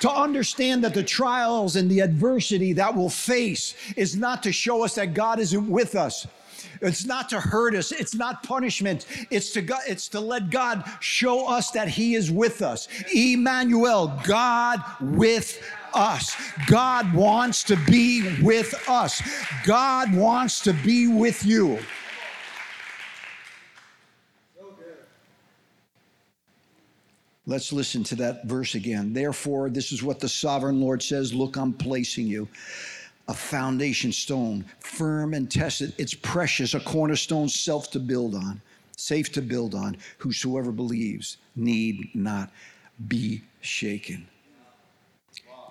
to 0.00 0.10
understand 0.10 0.84
that 0.84 0.94
the 0.94 1.02
trials 1.02 1.74
and 1.74 1.90
the 1.90 1.98
adversity 2.00 2.72
that 2.72 2.94
we'll 2.94 3.08
face 3.08 3.74
is 3.96 4.16
not 4.16 4.44
to 4.44 4.52
show 4.52 4.84
us 4.84 4.94
that 4.94 5.12
God 5.12 5.40
isn't 5.40 5.68
with 5.68 5.96
us, 5.96 6.26
it's 6.80 7.04
not 7.04 7.28
to 7.30 7.40
hurt 7.40 7.74
us. 7.74 7.92
It's 7.92 8.14
not 8.14 8.42
punishment. 8.42 9.06
It's 9.30 9.52
to 9.52 9.62
God, 9.62 9.80
it's 9.86 10.08
to 10.08 10.20
let 10.20 10.50
God 10.50 10.84
show 11.00 11.48
us 11.48 11.70
that 11.72 11.88
He 11.88 12.14
is 12.14 12.30
with 12.30 12.62
us. 12.62 12.88
Emmanuel, 13.14 14.18
God 14.24 14.82
with 15.00 15.62
us. 15.94 16.36
God 16.66 17.12
wants 17.14 17.62
to 17.64 17.76
be 17.88 18.40
with 18.42 18.74
us. 18.88 19.22
God 19.64 20.14
wants 20.14 20.60
to 20.62 20.72
be 20.72 21.08
with 21.08 21.44
you. 21.44 21.78
Let's 27.46 27.72
listen 27.72 28.04
to 28.04 28.16
that 28.16 28.44
verse 28.44 28.74
again. 28.74 29.14
Therefore, 29.14 29.70
this 29.70 29.90
is 29.90 30.02
what 30.02 30.20
the 30.20 30.28
sovereign 30.28 30.82
Lord 30.82 31.02
says 31.02 31.32
Look, 31.32 31.56
I'm 31.56 31.72
placing 31.72 32.26
you 32.26 32.46
a 33.28 33.34
foundation 33.34 34.10
stone, 34.10 34.64
firm 34.80 35.34
and 35.34 35.50
tested. 35.50 35.94
It's 35.98 36.14
precious, 36.14 36.74
a 36.74 36.80
cornerstone, 36.80 37.48
self 37.48 37.90
to 37.90 38.00
build 38.00 38.34
on, 38.34 38.60
safe 38.96 39.30
to 39.32 39.42
build 39.42 39.74
on. 39.74 39.98
Whosoever 40.16 40.72
believes 40.72 41.36
need 41.54 42.10
not 42.14 42.50
be 43.06 43.42
shaken. 43.60 44.26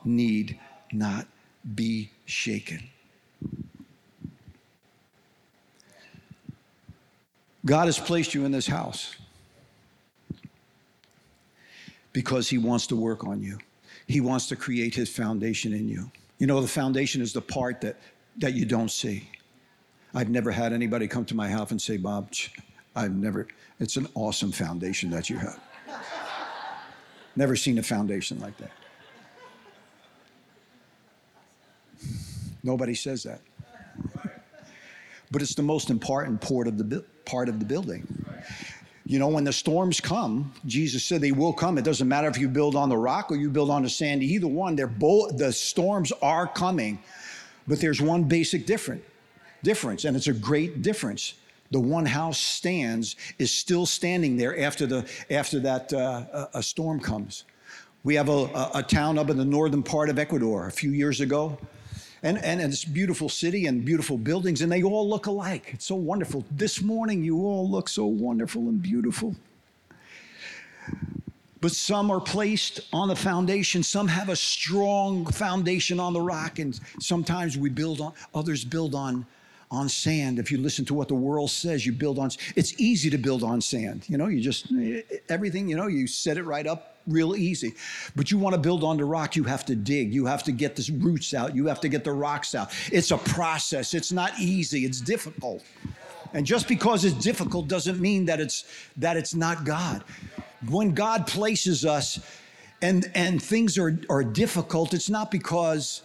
Need 0.05 0.59
not 0.93 1.27
be 1.75 2.11
shaken. 2.25 2.87
God 7.65 7.87
has 7.87 7.99
placed 7.99 8.33
you 8.33 8.45
in 8.45 8.51
this 8.51 8.67
house 8.67 9.15
because 12.13 12.47
He 12.47 12.57
wants 12.57 12.87
to 12.87 12.95
work 12.95 13.25
on 13.25 13.41
you. 13.41 13.57
He 14.05 14.21
wants 14.21 14.47
to 14.47 14.55
create 14.55 14.95
His 14.95 15.09
foundation 15.09 15.73
in 15.73 15.89
you. 15.89 16.09
You 16.37 16.47
know, 16.47 16.61
the 16.61 16.67
foundation 16.67 17.21
is 17.21 17.33
the 17.33 17.41
part 17.41 17.81
that, 17.81 17.97
that 18.37 18.53
you 18.53 18.65
don't 18.65 18.91
see. 18.91 19.29
I've 20.13 20.29
never 20.29 20.51
had 20.51 20.73
anybody 20.73 21.07
come 21.07 21.25
to 21.25 21.35
my 21.35 21.49
house 21.49 21.71
and 21.71 21.81
say, 21.81 21.97
Bob, 21.97 22.31
I've 22.95 23.15
never, 23.15 23.47
it's 23.79 23.97
an 23.97 24.07
awesome 24.15 24.51
foundation 24.51 25.09
that 25.11 25.29
you 25.29 25.37
have. 25.37 25.59
never 27.35 27.55
seen 27.55 27.77
a 27.77 27.83
foundation 27.83 28.39
like 28.39 28.57
that. 28.57 28.71
Nobody 32.63 32.95
says 32.95 33.23
that. 33.23 33.41
But 35.29 35.41
it's 35.41 35.55
the 35.55 35.63
most 35.63 35.89
important 35.89 36.41
part 36.41 36.67
of 36.67 36.77
the, 36.77 37.03
part 37.25 37.49
of 37.49 37.59
the 37.59 37.65
building. 37.65 38.16
You 39.07 39.19
know, 39.19 39.29
when 39.29 39.45
the 39.45 39.53
storms 39.53 40.01
come, 40.01 40.51
Jesus 40.65 41.01
said 41.05 41.21
they 41.21 41.31
will 41.31 41.53
come. 41.53 41.77
It 41.77 41.85
doesn't 41.85 42.09
matter 42.09 42.27
if 42.27 42.37
you 42.37 42.49
build 42.49 42.75
on 42.75 42.89
the 42.89 42.97
rock 42.97 43.31
or 43.31 43.37
you 43.37 43.49
build 43.49 43.69
on 43.69 43.83
the 43.83 43.89
sand. 43.89 44.21
Either 44.21 44.47
one, 44.47 44.75
they're 44.75 44.85
both 44.85 45.37
the 45.37 45.53
storms 45.53 46.11
are 46.21 46.45
coming. 46.45 46.99
But 47.69 47.79
there's 47.79 48.01
one 48.01 48.25
basic 48.25 48.65
different 48.65 49.01
difference, 49.63 50.03
and 50.03 50.17
it's 50.17 50.27
a 50.27 50.33
great 50.33 50.81
difference. 50.81 51.35
The 51.71 51.79
one 51.79 52.05
house 52.05 52.37
stands 52.37 53.15
is 53.39 53.53
still 53.53 53.85
standing 53.85 54.35
there 54.35 54.59
after 54.59 54.85
the 54.85 55.09
after 55.29 55.61
that 55.61 55.93
uh, 55.93 56.47
a 56.53 56.61
storm 56.61 56.99
comes. 56.99 57.45
We 58.03 58.15
have 58.15 58.27
a, 58.27 58.31
a, 58.31 58.71
a 58.75 58.83
town 58.83 59.17
up 59.17 59.29
in 59.29 59.37
the 59.37 59.45
northern 59.45 59.83
part 59.83 60.09
of 60.09 60.19
Ecuador 60.19 60.67
a 60.67 60.71
few 60.71 60.91
years 60.91 61.21
ago 61.21 61.57
and, 62.23 62.37
and, 62.43 62.61
it's 62.61 62.83
beautiful 62.83 63.29
city 63.29 63.67
and 63.67 63.85
beautiful 63.85 64.17
buildings, 64.17 64.61
and 64.61 64.71
they 64.71 64.83
all 64.83 65.07
look 65.07 65.27
alike. 65.27 65.71
It's 65.73 65.85
so 65.85 65.95
wonderful. 65.95 66.45
This 66.51 66.81
morning, 66.81 67.23
you 67.23 67.37
all 67.37 67.69
look 67.69 67.89
so 67.89 68.05
wonderful 68.05 68.63
and 68.63 68.81
beautiful. 68.81 69.35
But 71.59 71.71
some 71.71 72.11
are 72.11 72.19
placed 72.19 72.81
on 72.93 73.07
the 73.07 73.15
foundation, 73.15 73.83
some 73.83 74.07
have 74.07 74.29
a 74.29 74.35
strong 74.35 75.25
foundation 75.25 75.99
on 75.99 76.13
the 76.13 76.21
rock, 76.21 76.59
and 76.59 76.79
sometimes 76.99 77.57
we 77.57 77.69
build 77.69 77.99
on, 78.01 78.13
others 78.33 78.63
build 78.63 78.95
on 78.95 79.25
on 79.69 79.89
sand. 79.89 80.39
If 80.39 80.51
you 80.51 80.57
listen 80.57 80.85
to 80.85 80.93
what 80.93 81.09
the 81.09 81.15
world 81.15 81.51
says, 81.51 81.85
you 81.85 81.91
build 81.91 82.19
on. 82.19 82.29
It's 82.55 82.79
easy 82.79 83.09
to 83.09 83.17
build 83.17 83.43
on 83.43 83.59
sand. 83.59 84.05
You 84.07 84.17
know, 84.17 84.27
you 84.27 84.39
just 84.39 84.71
everything. 85.29 85.67
You 85.67 85.75
know, 85.75 85.87
you 85.87 86.07
set 86.07 86.37
it 86.37 86.43
right 86.43 86.65
up 86.65 86.96
real 87.07 87.35
easy. 87.35 87.73
But 88.15 88.31
you 88.31 88.37
want 88.37 88.53
to 88.53 88.61
build 88.61 88.83
on 88.83 88.97
the 88.97 89.05
rock, 89.05 89.35
you 89.35 89.43
have 89.45 89.65
to 89.65 89.75
dig. 89.75 90.13
You 90.13 90.25
have 90.25 90.43
to 90.43 90.51
get 90.51 90.75
the 90.75 90.91
roots 90.99 91.33
out. 91.33 91.55
You 91.55 91.65
have 91.67 91.79
to 91.81 91.89
get 91.89 92.03
the 92.03 92.11
rocks 92.11 92.55
out. 92.55 92.71
It's 92.91 93.11
a 93.11 93.17
process. 93.17 93.93
It's 93.93 94.11
not 94.11 94.37
easy. 94.39 94.85
It's 94.85 95.01
difficult. 95.01 95.63
And 96.33 96.45
just 96.45 96.67
because 96.67 97.05
it's 97.05 97.15
difficult 97.15 97.67
doesn't 97.67 97.99
mean 97.99 98.25
that 98.25 98.39
it's 98.39 98.65
that 98.97 99.17
it's 99.17 99.33
not 99.33 99.63
God. 99.63 100.03
When 100.69 100.93
God 100.93 101.25
places 101.27 101.85
us 101.85 102.19
and 102.81 103.09
and 103.15 103.41
things 103.41 103.77
are 103.77 103.97
are 104.09 104.23
difficult, 104.23 104.93
it's 104.93 105.09
not 105.09 105.31
because 105.31 106.01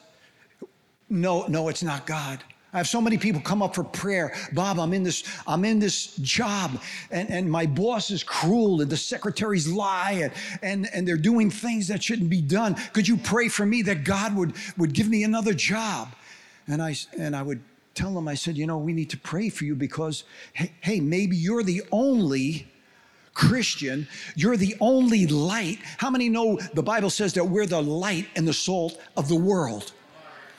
no, 1.11 1.47
no, 1.49 1.69
it's 1.69 1.83
not 1.83 2.07
God. 2.07 2.43
I 2.73 2.79
have 2.79 2.89
so 2.89 3.03
many 3.03 3.19
people 3.19 3.41
come 3.43 3.63
up 3.63 3.75
for 3.75 3.85
prayer. 3.85 4.35
Bob, 4.53 4.81
I'm 4.81 4.95
in 4.95 5.03
this, 5.03 5.25
I'm 5.47 5.65
in 5.65 5.79
this 5.79 6.17
job, 6.17 6.81
and, 7.11 7.29
and 7.31 7.51
my 7.51 7.67
boss 7.67 8.11
is 8.11 8.23
cruel, 8.23 8.81
and 8.81 8.91
the 8.91 8.97
secretaries 8.97 9.69
lie, 9.69 10.13
and, 10.23 10.33
and, 10.63 10.89
and 10.95 11.07
they're 11.07 11.19
doing 11.19 11.51
things 11.51 11.89
that 11.89 12.03
shouldn't 12.03 12.31
be 12.31 12.41
done. 12.41 12.77
Could 12.95 13.07
you 13.07 13.19
pray 13.19 13.49
for 13.49 13.67
me 13.67 13.83
that 13.83 14.05
God 14.05 14.35
would, 14.35 14.55
would 14.79 14.95
give 14.95 15.09
me 15.09 15.23
another 15.23 15.53
job? 15.53 16.15
And 16.67 16.83
I, 16.83 16.97
and 17.19 17.37
I 17.37 17.43
would 17.43 17.61
tell 17.95 18.15
them, 18.15 18.27
I 18.27 18.35
said, 18.35 18.57
you 18.57 18.67
know, 18.67 18.79
we 18.79 18.95
need 18.95 19.11
to 19.11 19.19
pray 19.19 19.51
for 19.51 19.67
you 19.67 19.75
because, 19.75 20.25
hey, 20.55 20.73
hey 20.81 21.01
maybe 21.01 21.37
you're 21.37 21.63
the 21.63 21.83
only 21.93 22.69
Christian, 23.35 24.09
you're 24.35 24.57
the 24.57 24.77
only 24.81 25.27
light. 25.27 25.79
How 25.99 26.09
many 26.09 26.31
know 26.31 26.59
the 26.73 26.83
Bible 26.83 27.11
says 27.11 27.35
that 27.35 27.45
we're 27.45 27.67
the 27.67 27.83
light 27.83 28.29
and 28.37 28.49
the 28.49 28.53
salt 28.53 28.99
of 29.17 29.29
the 29.29 29.37
world? 29.37 29.93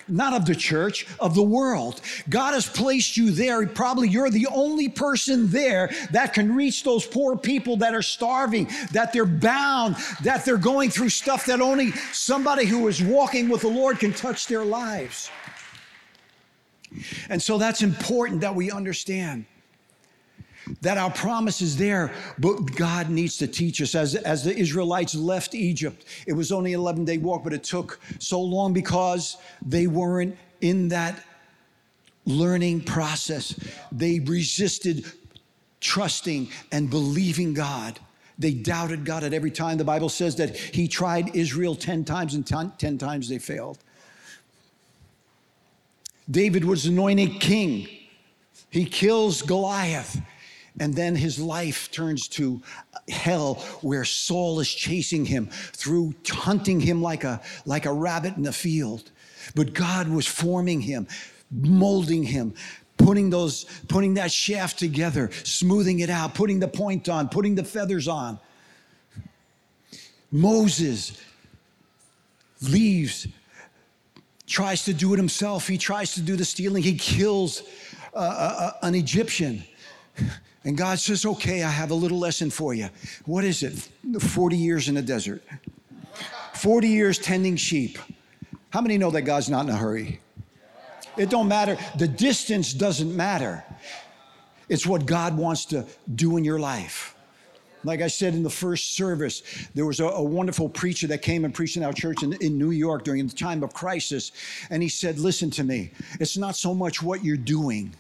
Not 0.08 0.34
of 0.34 0.46
the 0.46 0.56
church, 0.56 1.08
of 1.20 1.36
the 1.36 1.44
world. 1.44 2.02
God 2.30 2.54
has 2.54 2.68
placed 2.68 3.18
you 3.18 3.32
there. 3.32 3.66
Probably 3.68 4.10
you're 4.10 4.30
the 4.30 4.48
only 4.48 4.90
person 4.90 5.50
there 5.50 5.92
that 6.12 6.34
can 6.34 6.56
reach 6.56 6.84
those 6.84 7.06
poor 7.06 7.38
people 7.38 7.78
that 7.78 7.94
are 7.94 8.02
starving, 8.02 8.68
that 8.92 9.14
they're 9.14 9.26
bound, 9.26 9.96
that 10.24 10.46
they're 10.46 10.58
going 10.58 10.90
through 10.90 11.10
stuff 11.10 11.46
that 11.46 11.62
only 11.62 11.92
somebody 12.12 12.66
who 12.66 12.88
is 12.88 13.02
walking 13.02 13.50
with 13.50 13.62
the 13.62 13.70
Lord 13.70 14.00
can 14.00 14.14
touch 14.14 14.48
their 14.48 14.66
lives. 14.66 15.30
And 17.30 17.42
so 17.42 17.58
that's 17.58 17.82
important 17.82 18.42
that 18.42 18.54
we 18.54 18.72
understand 18.72 19.46
that 20.82 20.98
our 20.98 21.12
promise 21.12 21.62
is 21.62 21.78
there, 21.78 22.14
but 22.40 22.76
God 22.76 23.10
needs 23.10 23.38
to 23.38 23.48
teach 23.48 23.82
us. 23.82 23.96
As, 23.96 24.16
as 24.16 24.44
the 24.44 24.56
Israelites 24.56 25.16
left 25.16 25.56
Egypt, 25.56 26.06
it 26.26 26.34
was 26.34 26.52
only 26.52 26.74
an 26.74 26.80
11 26.80 27.06
day 27.06 27.18
walk, 27.18 27.44
but 27.44 27.54
it 27.54 27.64
took 27.64 28.00
so 28.20 28.42
long 28.42 28.74
because 28.74 29.38
they 29.66 29.88
weren't 29.88 30.38
in 30.62 30.90
that 30.90 31.22
learning 32.26 32.82
process. 32.82 33.60
They 33.92 34.20
resisted 34.20 35.06
trusting 35.80 36.50
and 36.72 36.90
believing 36.90 37.54
God. 37.54 38.00
They 38.40 38.54
doubted 38.54 39.06
God 39.06 39.24
at 39.24 39.34
every 39.34 39.52
time. 39.52 39.78
The 39.78 39.84
Bible 39.84 40.10
says 40.10 40.38
that 40.38 40.56
He 40.58 40.88
tried 40.88 41.36
Israel 41.36 41.76
10 41.76 42.06
times 42.06 42.34
and 42.34 42.48
10 42.48 42.98
times 42.98 43.30
they 43.30 43.38
failed. 43.38 43.78
David 46.30 46.64
was 46.64 46.86
anointed 46.86 47.42
king. 47.42 47.88
He 48.70 48.86
kills 48.86 49.42
Goliath. 49.42 50.20
And 50.80 50.96
then 50.96 51.16
his 51.16 51.40
life 51.40 51.92
turns 51.92 52.28
to 52.30 52.62
hell 53.08 53.56
where 53.82 54.04
Saul 54.06 54.60
is 54.60 54.74
chasing 54.74 55.26
him 55.26 55.48
through 55.48 56.16
hunting 56.28 56.80
him 56.80 57.02
like 57.02 57.24
a, 57.24 57.42
like 57.66 57.86
a 57.86 57.94
rabbit 57.94 58.38
in 58.38 58.44
the 58.44 58.54
field. 58.54 59.12
But 59.56 59.74
God 59.74 60.08
was 60.08 60.26
forming 60.26 60.82
him, 60.82 61.08
molding 61.52 62.24
him, 62.24 62.56
putting 62.98 63.30
those, 63.30 63.66
putting 63.88 64.16
that 64.16 64.32
shaft 64.32 64.80
together, 64.80 65.30
smoothing 65.44 66.00
it 66.00 66.10
out, 66.10 66.34
putting 66.34 66.60
the 66.60 66.68
point 66.68 67.08
on, 67.08 67.30
putting 67.30 67.56
the 67.56 67.64
feathers 67.64 68.08
on. 68.08 68.40
Moses 70.32 71.22
leaves, 72.62 73.28
tries 74.48 74.86
to 74.86 74.94
do 74.94 75.14
it 75.14 75.18
himself. 75.18 75.68
He 75.68 75.78
tries 75.78 76.16
to 76.16 76.22
do 76.22 76.36
the 76.36 76.46
stealing. 76.46 76.82
He 76.82 76.98
kills 76.98 77.62
uh, 78.16 78.18
uh, 78.18 78.22
uh 78.60 78.72
an 78.82 78.96
Egyptian. 78.96 79.64
And 80.66 80.78
God 80.78 81.00
says, 81.00 81.26
Okay, 81.26 81.64
I 81.64 81.70
have 81.70 81.92
a 81.92 81.96
little 81.96 82.20
lesson 82.20 82.50
for 82.50 82.74
you. 82.74 82.90
What 83.26 83.44
is 83.44 83.64
it? 83.64 83.90
40 84.20 84.58
years 84.58 84.88
in 84.88 84.96
the 84.96 85.02
desert, 85.02 85.44
40 86.54 86.88
years 86.88 87.18
tending 87.18 87.56
sheep. 87.56 87.98
How 88.70 88.82
many 88.82 88.98
know 88.98 89.12
that 89.12 89.22
God's 89.24 89.50
not 89.50 89.66
in 89.66 89.70
a 89.70 89.78
hurry? 89.78 90.20
It 91.18 91.30
don't 91.30 91.48
matter. 91.48 91.78
The 91.98 92.08
distance 92.08 92.74
doesn't 92.74 93.16
matter. 93.16 93.64
It's 94.70 94.88
what 94.88 95.06
God 95.06 95.38
wants 95.38 95.66
to 95.66 95.86
do 96.16 96.38
in 96.38 96.44
your 96.44 96.60
life. 96.60 97.16
Like 97.84 98.02
I 98.02 98.08
said 98.08 98.34
in 98.34 98.44
the 98.44 98.50
first 98.50 98.96
service, 98.96 99.44
there 99.76 99.86
was 99.86 100.00
a, 100.00 100.06
a, 100.06 100.24
wonderful 100.24 100.70
preacher 100.70 101.06
that 101.08 101.22
came 101.22 101.44
and 101.44 101.54
preached 101.54 101.76
in 101.76 101.84
our 101.84 101.92
church 101.92 102.24
in, 102.24 102.34
in 102.42 102.58
New 102.58 102.72
York 102.72 103.04
during 103.04 103.28
the 103.28 103.36
time 103.36 103.62
of 103.62 103.74
crisis. 103.74 104.32
And 104.70 104.82
he 104.82 104.88
said, 104.88 105.20
Listen 105.20 105.52
to 105.52 105.64
me, 105.64 105.92
it's 106.20 106.38
not 106.38 106.56
so 106.56 106.74
much 106.74 107.04
what 107.04 107.24
you're 107.26 107.36
doing, 107.36 107.94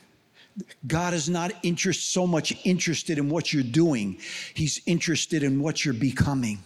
God 0.85 1.13
is 1.13 1.29
not 1.29 1.51
interest, 1.63 2.11
so 2.11 2.27
much 2.27 2.57
interested 2.63 3.17
in 3.17 3.29
what 3.29 3.53
you're 3.53 3.63
doing, 3.63 4.19
He's 4.53 4.81
interested 4.85 5.43
in 5.43 5.61
what 5.61 5.83
you're 5.83 5.93
becoming. 5.93 6.59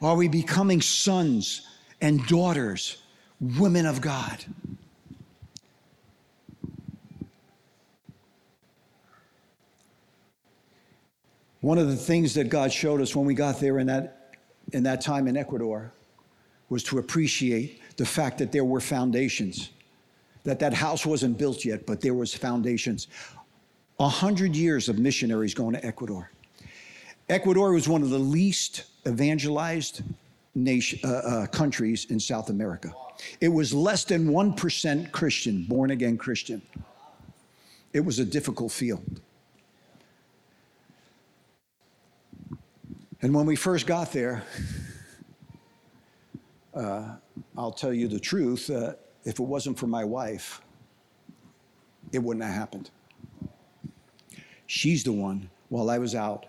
Are 0.00 0.16
we 0.16 0.28
becoming 0.28 0.80
sons 0.80 1.62
and 2.00 2.24
daughters, 2.26 3.02
women 3.40 3.86
of 3.86 4.00
God? 4.00 4.44
One 11.60 11.78
of 11.78 11.88
the 11.88 11.96
things 11.96 12.34
that 12.34 12.48
God 12.48 12.72
showed 12.72 13.00
us 13.00 13.16
when 13.16 13.26
we 13.26 13.34
got 13.34 13.58
there 13.58 13.80
in 13.80 13.88
that, 13.88 14.36
in 14.72 14.84
that 14.84 15.00
time 15.00 15.26
in 15.26 15.36
Ecuador 15.36 15.92
was 16.68 16.84
to 16.84 16.98
appreciate 16.98 17.80
the 17.96 18.06
fact 18.06 18.38
that 18.38 18.52
there 18.52 18.64
were 18.64 18.80
foundations 18.80 19.70
that 20.44 20.58
that 20.60 20.72
house 20.72 21.04
wasn't 21.04 21.38
built 21.38 21.64
yet, 21.64 21.86
but 21.86 22.00
there 22.00 22.14
was 22.14 22.34
foundations. 22.34 23.08
A 24.00 24.08
hundred 24.08 24.54
years 24.54 24.88
of 24.88 24.98
missionaries 24.98 25.54
going 25.54 25.74
to 25.74 25.84
Ecuador. 25.84 26.30
Ecuador 27.28 27.72
was 27.72 27.88
one 27.88 28.02
of 28.02 28.10
the 28.10 28.18
least 28.18 28.84
evangelized 29.06 30.02
nation, 30.54 30.98
uh, 31.04 31.08
uh, 31.08 31.46
countries 31.46 32.06
in 32.10 32.18
South 32.18 32.50
America. 32.50 32.92
It 33.40 33.48
was 33.48 33.74
less 33.74 34.04
than 34.04 34.28
1% 34.28 35.12
Christian, 35.12 35.64
born 35.64 35.90
again 35.90 36.16
Christian. 36.16 36.62
It 37.92 38.00
was 38.00 38.18
a 38.18 38.24
difficult 38.24 38.72
field. 38.72 39.20
And 43.20 43.34
when 43.34 43.46
we 43.46 43.56
first 43.56 43.86
got 43.86 44.12
there, 44.12 44.44
uh, 46.74 47.16
I'll 47.56 47.72
tell 47.72 47.92
you 47.92 48.06
the 48.06 48.20
truth, 48.20 48.70
uh, 48.70 48.92
if 49.24 49.38
it 49.38 49.44
wasn't 49.44 49.78
for 49.78 49.86
my 49.86 50.04
wife, 50.04 50.60
it 52.12 52.18
wouldn't 52.18 52.44
have 52.44 52.54
happened. 52.54 52.90
She's 54.66 55.04
the 55.04 55.12
one, 55.12 55.50
while 55.68 55.90
I 55.90 55.98
was 55.98 56.14
out 56.14 56.46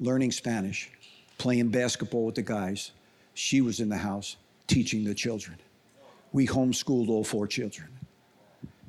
learning 0.00 0.32
Spanish, 0.32 0.90
playing 1.38 1.68
basketball 1.68 2.26
with 2.26 2.34
the 2.36 2.42
guys, 2.42 2.92
she 3.34 3.60
was 3.60 3.80
in 3.80 3.88
the 3.88 3.96
house 3.96 4.36
teaching 4.66 5.04
the 5.04 5.14
children. 5.14 5.56
We 6.32 6.46
homeschooled 6.46 7.08
all 7.08 7.24
four 7.24 7.46
children. 7.46 7.88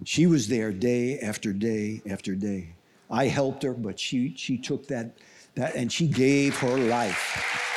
She 0.03 0.27
was 0.27 0.47
there 0.47 0.71
day 0.71 1.19
after 1.19 1.53
day 1.53 2.01
after 2.09 2.35
day. 2.35 2.73
I 3.09 3.25
helped 3.25 3.63
her, 3.63 3.73
but 3.73 3.99
she, 3.99 4.33
she 4.35 4.57
took 4.57 4.87
that, 4.87 5.17
that 5.55 5.75
and 5.75 5.91
she 5.91 6.07
gave 6.07 6.57
her 6.57 6.77
life. 6.77 7.68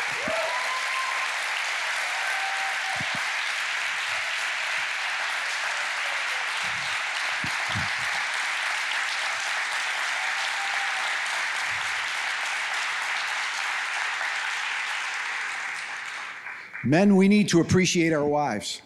Men, 16.85 17.17
we 17.17 17.29
need 17.29 17.49
to 17.49 17.61
appreciate 17.61 18.13
our 18.13 18.25
wives. 18.25 18.83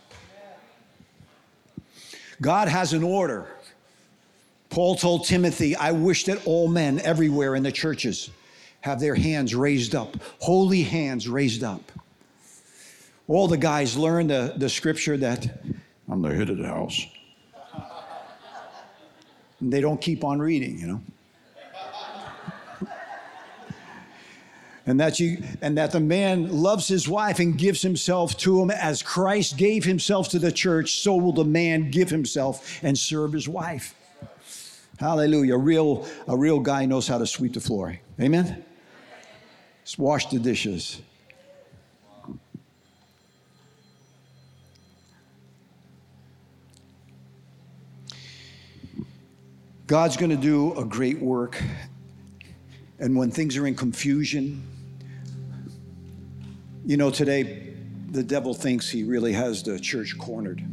God 2.41 2.69
has 2.69 2.93
an 2.93 3.03
order. 3.03 3.47
Paul 4.69 4.97
told 4.97 5.25
Timothy, 5.25 5.75
I 5.75 5.93
wish 5.93 6.25
that 6.25 6.47
all 6.47 6.69
men 6.69 7.01
everywhere 7.01 7.55
in 7.55 7.63
the 7.63 7.73
churches 7.73 8.31
have 8.83 9.01
their 9.01 9.15
hands 9.15 9.55
raised 9.55 9.95
up, 9.95 10.17
holy 10.39 10.83
hands 10.83 11.29
raised 11.29 11.65
up. 11.65 11.93
All 13.29 13.49
the 13.49 13.57
guys 13.57 13.97
learn 13.97 14.29
the, 14.29 14.55
the 14.57 14.69
scripture 14.69 15.17
that 15.17 15.49
I'm 16.09 16.23
the 16.23 16.35
head 16.35 16.51
of 16.51 16.59
the 16.59 16.67
house. 16.67 17.07
And 19.61 19.73
they 19.73 19.81
don't 19.81 20.01
keep 20.01 20.23
on 20.23 20.39
reading, 20.39 20.79
you 20.79 20.87
know. 20.87 21.01
And 24.87 25.01
that 25.01 25.19
you 25.19 25.43
and 25.61 25.77
that 25.77 25.91
the 25.91 26.01
man 26.01 26.63
loves 26.63 26.87
his 26.87 27.09
wife 27.09 27.41
and 27.41 27.59
gives 27.59 27.83
himself 27.83 28.37
to 28.39 28.63
him. 28.63 28.71
As 28.71 29.03
Christ 29.03 29.57
gave 29.57 29.85
himself 29.85 30.29
to 30.31 30.39
the 30.39 30.53
church 30.53 31.01
so 31.01 31.17
will 31.17 31.33
the 31.33 31.45
man 31.45 31.91
give 31.91 32.09
himself 32.09 32.79
and 32.83 32.97
serve 32.97 33.33
his 33.33 33.49
wife. 33.49 33.95
Hallelujah. 34.99 35.57
A 35.57 35.59
real 35.59 36.07
a 36.29 36.37
real 36.37 36.61
guy 36.61 36.87
knows 36.87 37.09
how 37.09 37.19
to 37.19 37.27
sweep 37.27 37.55
the 37.55 37.61
floor. 37.61 37.99
Amen? 38.21 38.65
Wash 39.99 40.27
the 40.27 40.39
dishes. 40.39 41.01
God's 49.87 50.17
going 50.17 50.31
to 50.31 50.37
do 50.37 50.77
a 50.77 50.85
great 50.85 51.21
work. 51.21 51.63
And 52.99 53.17
when 53.17 53.31
things 53.31 53.57
are 53.57 53.67
in 53.67 53.77
confusion 53.77 54.67
you 56.87 56.97
know, 56.97 57.11
today, 57.11 57.75
the 58.13 58.23
devil 58.23 58.55
thinks 58.55 58.89
he 58.89 59.03
really 59.03 59.33
has 59.33 59.65
the 59.65 59.79
church 59.79 60.17
cornered. 60.17 60.65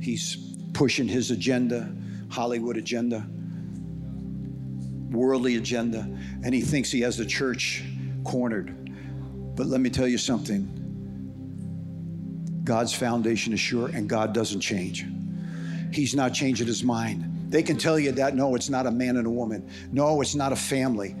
He's 0.00 0.36
pushing 0.72 1.06
his 1.06 1.30
agenda, 1.30 1.94
Hollywood 2.30 2.76
agenda, 2.76 3.24
worldly 5.10 5.54
agenda, 5.56 6.00
and 6.44 6.52
he 6.52 6.60
thinks 6.60 6.90
he 6.90 7.00
has 7.02 7.16
the 7.16 7.24
church 7.24 7.84
cornered. 8.24 8.74
But 9.54 9.66
let 9.66 9.80
me 9.80 9.88
tell 9.88 10.08
you 10.08 10.18
something 10.18 10.72
God's 12.64 12.92
foundation 12.92 13.52
is 13.52 13.60
sure 13.60 13.86
and 13.88 14.08
God 14.08 14.34
doesn't 14.34 14.60
change. 14.60 15.06
He's 15.92 16.16
not 16.16 16.34
changing 16.34 16.66
his 16.66 16.82
mind. 16.82 17.50
They 17.50 17.62
can 17.62 17.76
tell 17.76 18.00
you 18.00 18.10
that 18.12 18.34
no, 18.34 18.56
it's 18.56 18.68
not 18.68 18.86
a 18.86 18.90
man 18.90 19.16
and 19.16 19.28
a 19.28 19.30
woman. 19.30 19.70
No, 19.92 20.20
it's 20.20 20.34
not 20.34 20.52
a 20.52 20.56
family. 20.56 21.14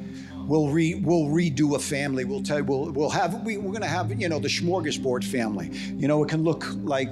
We'll 0.46 0.68
re, 0.68 0.94
we'll 0.94 1.26
redo 1.26 1.74
a 1.74 1.78
family. 1.78 2.24
We'll 2.24 2.42
tell 2.42 2.62
we'll 2.62 2.92
we'll 2.92 3.10
have 3.10 3.42
we, 3.44 3.56
we're 3.56 3.72
gonna 3.72 3.86
have 3.86 4.18
you 4.20 4.28
know 4.28 4.38
the 4.38 4.48
smorgasbord 4.48 5.24
family. 5.24 5.70
You 5.96 6.06
know 6.06 6.22
it 6.22 6.28
can 6.28 6.44
look 6.44 6.66
like 6.84 7.10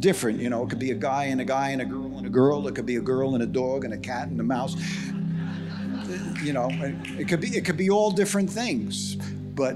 different. 0.00 0.38
You 0.38 0.50
know 0.50 0.64
it 0.64 0.70
could 0.70 0.78
be 0.78 0.90
a 0.90 0.94
guy 0.94 1.24
and 1.24 1.40
a 1.40 1.44
guy 1.44 1.70
and 1.70 1.80
a 1.80 1.86
girl 1.86 2.18
and 2.18 2.26
a 2.26 2.30
girl. 2.30 2.68
It 2.68 2.74
could 2.74 2.84
be 2.84 2.96
a 2.96 3.00
girl 3.00 3.34
and 3.34 3.42
a 3.42 3.46
dog 3.46 3.84
and 3.84 3.94
a 3.94 3.98
cat 3.98 4.28
and 4.28 4.38
a 4.38 4.44
mouse. 4.44 4.76
You 6.42 6.52
know 6.52 6.68
it 6.70 7.26
could 7.26 7.40
be 7.40 7.48
it 7.48 7.64
could 7.64 7.78
be 7.78 7.88
all 7.88 8.10
different 8.10 8.50
things, 8.50 9.16
but 9.54 9.72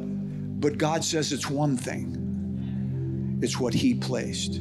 but 0.61 0.76
God 0.76 1.02
says 1.02 1.33
it's 1.33 1.48
one 1.48 1.78
thing. 1.78 3.38
It's 3.42 3.59
what 3.59 3.72
He 3.72 3.94
placed. 3.94 4.57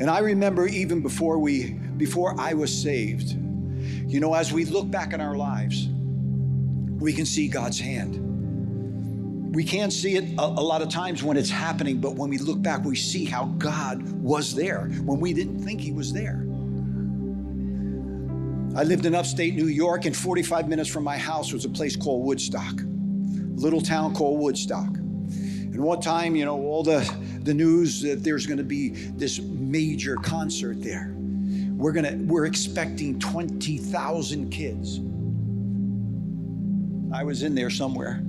And 0.00 0.08
I 0.10 0.18
remember 0.20 0.66
even 0.66 1.00
before 1.00 1.38
we 1.38 1.72
before 1.96 2.38
I 2.38 2.52
was 2.54 2.70
saved, 2.70 3.34
you 4.06 4.20
know, 4.20 4.34
as 4.34 4.52
we 4.52 4.64
look 4.64 4.90
back 4.90 5.12
in 5.12 5.20
our 5.20 5.36
lives, 5.36 5.88
we 7.00 7.12
can 7.12 7.24
see 7.24 7.48
God's 7.48 7.78
hand. 7.78 8.26
We 9.54 9.64
can't 9.64 9.92
see 9.92 10.16
it 10.16 10.38
a, 10.38 10.42
a, 10.42 10.62
lot 10.62 10.80
of 10.80 10.90
times 10.90 11.22
when 11.22 11.36
it's 11.36 11.50
happening, 11.50 12.00
but 12.00 12.14
when 12.14 12.30
we 12.30 12.38
look 12.38 12.62
back, 12.62 12.84
we 12.84 12.94
see 12.94 13.24
how 13.24 13.46
God 13.58 14.02
was 14.12 14.54
there 14.54 14.88
when 15.04 15.18
we 15.18 15.32
didn't 15.32 15.64
think 15.64 15.80
He 15.80 15.92
was 15.92 16.12
there. 16.12 16.46
I 18.76 18.84
lived 18.84 19.06
in 19.06 19.16
upstate 19.16 19.56
New 19.56 19.66
York, 19.66 20.04
and 20.04 20.16
45 20.16 20.68
minutes 20.68 20.88
from 20.88 21.02
my 21.02 21.18
house 21.18 21.52
was 21.52 21.64
a 21.64 21.68
place 21.68 21.96
called 21.96 22.24
Woodstock, 22.24 22.74
little 23.56 23.80
town 23.80 24.14
called 24.14 24.38
Woodstock. 24.38 24.96
And 24.96 25.82
one 25.82 26.00
time, 26.00 26.36
you 26.36 26.44
know, 26.44 26.60
all 26.60 26.84
the, 26.84 27.08
the 27.42 27.54
news 27.54 28.02
that 28.02 28.22
there's 28.22 28.46
going 28.46 28.58
to 28.58 28.64
be 28.64 28.90
this 28.90 29.40
major 29.40 30.14
concert 30.16 30.80
there. 30.80 31.16
We're 31.80 31.92
gonna 31.92 32.18
we're 32.26 32.44
expecting 32.44 33.18
20,000 33.18 34.50
kids. 34.50 34.98
I 37.10 37.24
was 37.24 37.42
in 37.42 37.54
there 37.54 37.70
somewhere. 37.70 38.22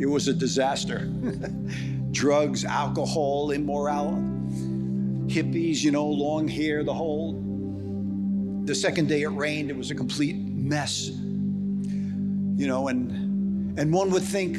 It 0.00 0.06
was 0.06 0.26
a 0.26 0.34
disaster. 0.34 1.06
Drugs, 2.10 2.64
alcohol, 2.64 3.52
immorality, 3.52 4.16
hippies, 5.28 5.84
you 5.84 5.92
know, 5.92 6.04
long 6.04 6.48
hair, 6.48 6.82
the 6.82 6.92
whole. 6.92 7.34
The 8.64 8.74
second 8.74 9.08
day 9.08 9.22
it 9.22 9.28
rained, 9.28 9.70
it 9.70 9.76
was 9.76 9.92
a 9.92 9.94
complete 9.94 10.34
mess. 10.36 11.10
You 11.10 12.66
know, 12.66 12.88
and 12.88 13.78
and 13.78 13.92
one 13.92 14.10
would 14.10 14.24
think 14.24 14.56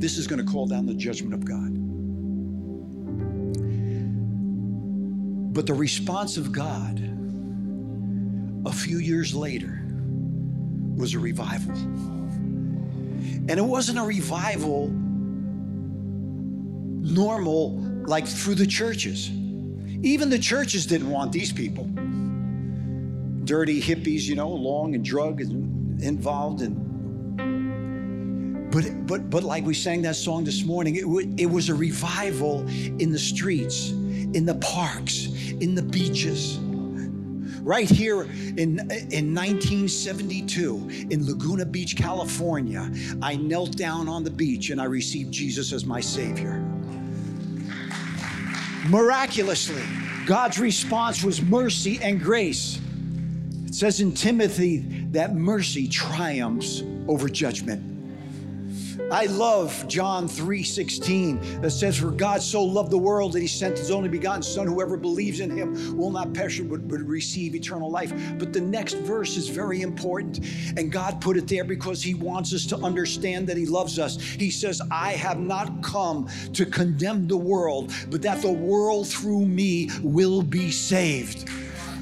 this 0.00 0.16
is 0.16 0.26
going 0.26 0.42
to 0.42 0.50
call 0.50 0.66
down 0.66 0.86
the 0.86 0.94
judgment 0.94 1.34
of 1.34 1.44
God. 1.44 1.73
But 5.54 5.66
the 5.66 5.74
response 5.74 6.36
of 6.36 6.50
God 6.52 6.98
a 8.66 8.72
few 8.72 8.98
years 8.98 9.34
later 9.34 9.80
was 10.96 11.14
a 11.14 11.18
revival. 11.18 11.72
And 11.72 13.50
it 13.50 13.64
wasn't 13.64 13.98
a 13.98 14.02
revival 14.02 14.88
normal 17.04 17.78
like 18.06 18.26
through 18.26 18.56
the 18.56 18.66
churches. 18.66 19.30
Even 20.02 20.28
the 20.28 20.38
churches 20.38 20.86
didn't 20.86 21.10
want 21.10 21.30
these 21.30 21.52
people. 21.52 21.84
Dirty 23.44 23.80
hippies, 23.80 24.22
you 24.22 24.34
know, 24.34 24.48
long 24.48 24.94
and 24.94 25.04
drug 25.04 25.40
and 25.40 26.02
involved 26.02 26.62
and 26.62 26.84
but 28.72 29.06
but 29.06 29.30
but 29.30 29.44
like 29.44 29.64
we 29.64 29.72
sang 29.72 30.02
that 30.02 30.16
song 30.16 30.42
this 30.42 30.64
morning, 30.64 30.96
it, 30.96 31.04
it 31.40 31.46
was 31.46 31.68
a 31.68 31.74
revival 31.74 32.66
in 32.68 33.12
the 33.12 33.18
streets, 33.18 33.90
in 33.90 34.44
the 34.44 34.56
parks, 34.56 35.28
in 35.60 35.74
the 35.74 35.82
beaches. 35.82 36.58
Right 37.62 37.88
here 37.88 38.22
in, 38.22 38.78
in 39.10 39.34
1972 39.34 41.06
in 41.10 41.26
Laguna 41.26 41.64
Beach, 41.64 41.96
California, 41.96 42.90
I 43.22 43.36
knelt 43.36 43.76
down 43.76 44.08
on 44.08 44.22
the 44.22 44.30
beach 44.30 44.70
and 44.70 44.80
I 44.80 44.84
received 44.84 45.32
Jesus 45.32 45.72
as 45.72 45.86
my 45.86 46.00
Savior. 46.00 46.62
Miraculously, 48.88 49.82
God's 50.26 50.58
response 50.58 51.24
was 51.24 51.40
mercy 51.40 51.98
and 52.02 52.20
grace. 52.20 52.78
It 53.64 53.74
says 53.74 54.00
in 54.00 54.12
Timothy 54.12 54.78
that 55.12 55.34
mercy 55.34 55.88
triumphs 55.88 56.82
over 57.08 57.28
judgment. 57.30 57.93
I 59.10 59.26
love 59.26 59.86
John 59.86 60.26
3:16 60.28 61.60
that 61.60 61.70
says, 61.70 61.98
For 61.98 62.10
God 62.10 62.42
so 62.42 62.64
loved 62.64 62.90
the 62.90 62.98
world 62.98 63.32
that 63.34 63.40
he 63.40 63.46
sent 63.46 63.78
his 63.78 63.90
only 63.90 64.08
begotten 64.08 64.42
Son, 64.42 64.66
whoever 64.66 64.96
believes 64.96 65.40
in 65.40 65.50
him 65.50 65.96
will 65.96 66.10
not 66.10 66.32
perish 66.32 66.60
but, 66.60 66.88
but 66.88 67.00
receive 67.00 67.54
eternal 67.54 67.90
life. 67.90 68.12
But 68.38 68.52
the 68.52 68.60
next 68.60 68.94
verse 68.94 69.36
is 69.36 69.48
very 69.48 69.82
important. 69.82 70.40
And 70.76 70.90
God 70.90 71.20
put 71.20 71.36
it 71.36 71.46
there 71.46 71.64
because 71.64 72.02
he 72.02 72.14
wants 72.14 72.54
us 72.54 72.66
to 72.66 72.76
understand 72.78 73.46
that 73.48 73.56
he 73.56 73.66
loves 73.66 73.98
us. 73.98 74.20
He 74.20 74.50
says, 74.50 74.80
I 74.90 75.12
have 75.12 75.38
not 75.38 75.82
come 75.82 76.28
to 76.52 76.64
condemn 76.64 77.28
the 77.28 77.36
world, 77.36 77.92
but 78.10 78.22
that 78.22 78.40
the 78.42 78.52
world 78.52 79.08
through 79.08 79.46
me 79.46 79.90
will 80.02 80.42
be 80.42 80.70
saved. 80.70 81.48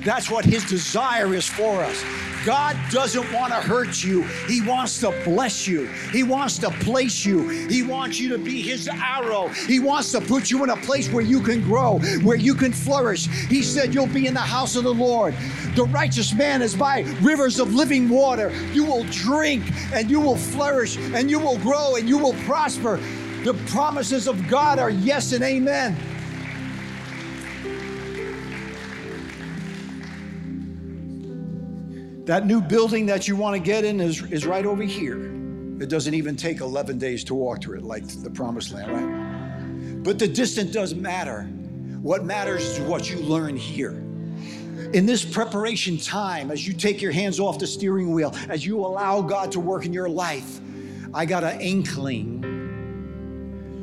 That's 0.05 0.31
what 0.31 0.45
his 0.45 0.65
desire 0.65 1.35
is 1.35 1.49
for 1.49 1.83
us. 1.83 2.05
God 2.45 2.77
doesn't 2.91 3.33
want 3.33 3.53
to 3.53 3.61
hurt 3.61 4.03
you. 4.03 4.23
He 4.49 4.61
wants 4.61 4.99
to 5.01 5.13
bless 5.25 5.69
you. 5.69 5.87
He 6.11 6.25
wants 6.25 6.59
to 6.59 6.71
place 6.71 7.25
you. 7.25 7.49
He 7.49 7.85
wants 7.85 8.19
you 8.19 8.31
to 8.31 8.39
be 8.39 8.61
His 8.61 8.89
arrow. 8.89 9.49
He 9.49 9.79
wants 9.79 10.11
to 10.13 10.21
put 10.21 10.51
you 10.51 10.65
in 10.65 10.71
a 10.71 10.77
place 10.77 11.09
where 11.09 11.23
you 11.23 11.41
can 11.41 11.63
grow, 11.63 12.01
where 12.23 12.37
you 12.37 12.55
can 12.55 12.73
flourish. 12.73 13.27
He 13.27 13.63
said, 13.63 13.95
You'll 13.95 14.09
be 14.09 14.27
in 14.27 14.35
the 14.35 14.41
house 14.41 14.75
of 14.75 14.83
the 14.83 14.95
Lord. 14.95 15.35
The 15.77 15.85
righteous 15.85 16.35
man 16.35 16.63
is 16.63 16.75
by 16.75 17.01
rivers 17.21 17.61
of 17.61 17.75
living 17.75 18.09
water. 18.09 18.53
You 18.73 18.85
will 18.85 19.05
drink 19.05 19.63
and 19.95 20.11
you 20.11 20.21
will 20.21 20.37
flourish 20.37 20.97
and 20.97 21.31
you 21.31 21.39
will 21.39 21.59
grow 21.59 21.95
and 21.95 22.09
you 22.09 22.19
will 22.19 22.35
prosper. 22.45 22.97
The 23.45 23.55
promises 23.69 24.27
of 24.27 24.49
God 24.49 24.79
are 24.79 24.91
yes 24.91 25.33
and 25.33 25.45
amen. 25.45 25.97
That 32.25 32.47
new 32.47 32.61
building 32.61 33.07
that 33.07 33.27
you 33.27 33.35
want 33.35 33.57
to 33.57 33.61
get 33.61 33.85
in 33.85 34.01
is, 34.01 34.23
is 34.31 34.47
right 34.47 34.65
over 34.65 34.85
here. 34.85 35.25
It 35.81 35.89
doesn't 35.89 36.15
even 36.15 36.37
take 36.37 36.61
11 36.61 36.99
days 36.99 37.25
to 37.25 37.35
walk 37.35 37.63
to 37.63 37.75
it, 37.75 37.83
like 37.83 38.07
the 38.07 38.31
promised 38.31 38.73
land, 38.73 38.93
right? 38.93 40.05
But 40.05 40.21
the 40.21 40.29
distance 40.29 40.71
doesn't 40.71 41.03
matter. 41.03 41.43
What 42.01 42.25
matters 42.25 42.63
is 42.63 42.81
what 42.81 43.11
you 43.11 43.19
learn 43.19 43.57
here. 43.57 43.91
In 44.93 45.07
this 45.07 45.25
preparation 45.25 45.99
time, 45.99 46.53
as 46.53 46.67
you 46.67 46.73
take 46.75 47.03
your 47.03 47.13
hands 47.13 47.41
off 47.41 47.59
the 47.59 47.67
steering 47.67 48.13
wheel, 48.13 48.35
as 48.49 48.65
you 48.65 48.79
allow 48.81 49.21
God 49.23 49.51
to 49.53 49.61
work 49.61 49.85
in 49.85 49.93
your 49.93 50.09
life, 50.09 50.61
I 51.13 51.25
got 51.27 51.43
an 51.43 51.61
inkling 51.61 52.43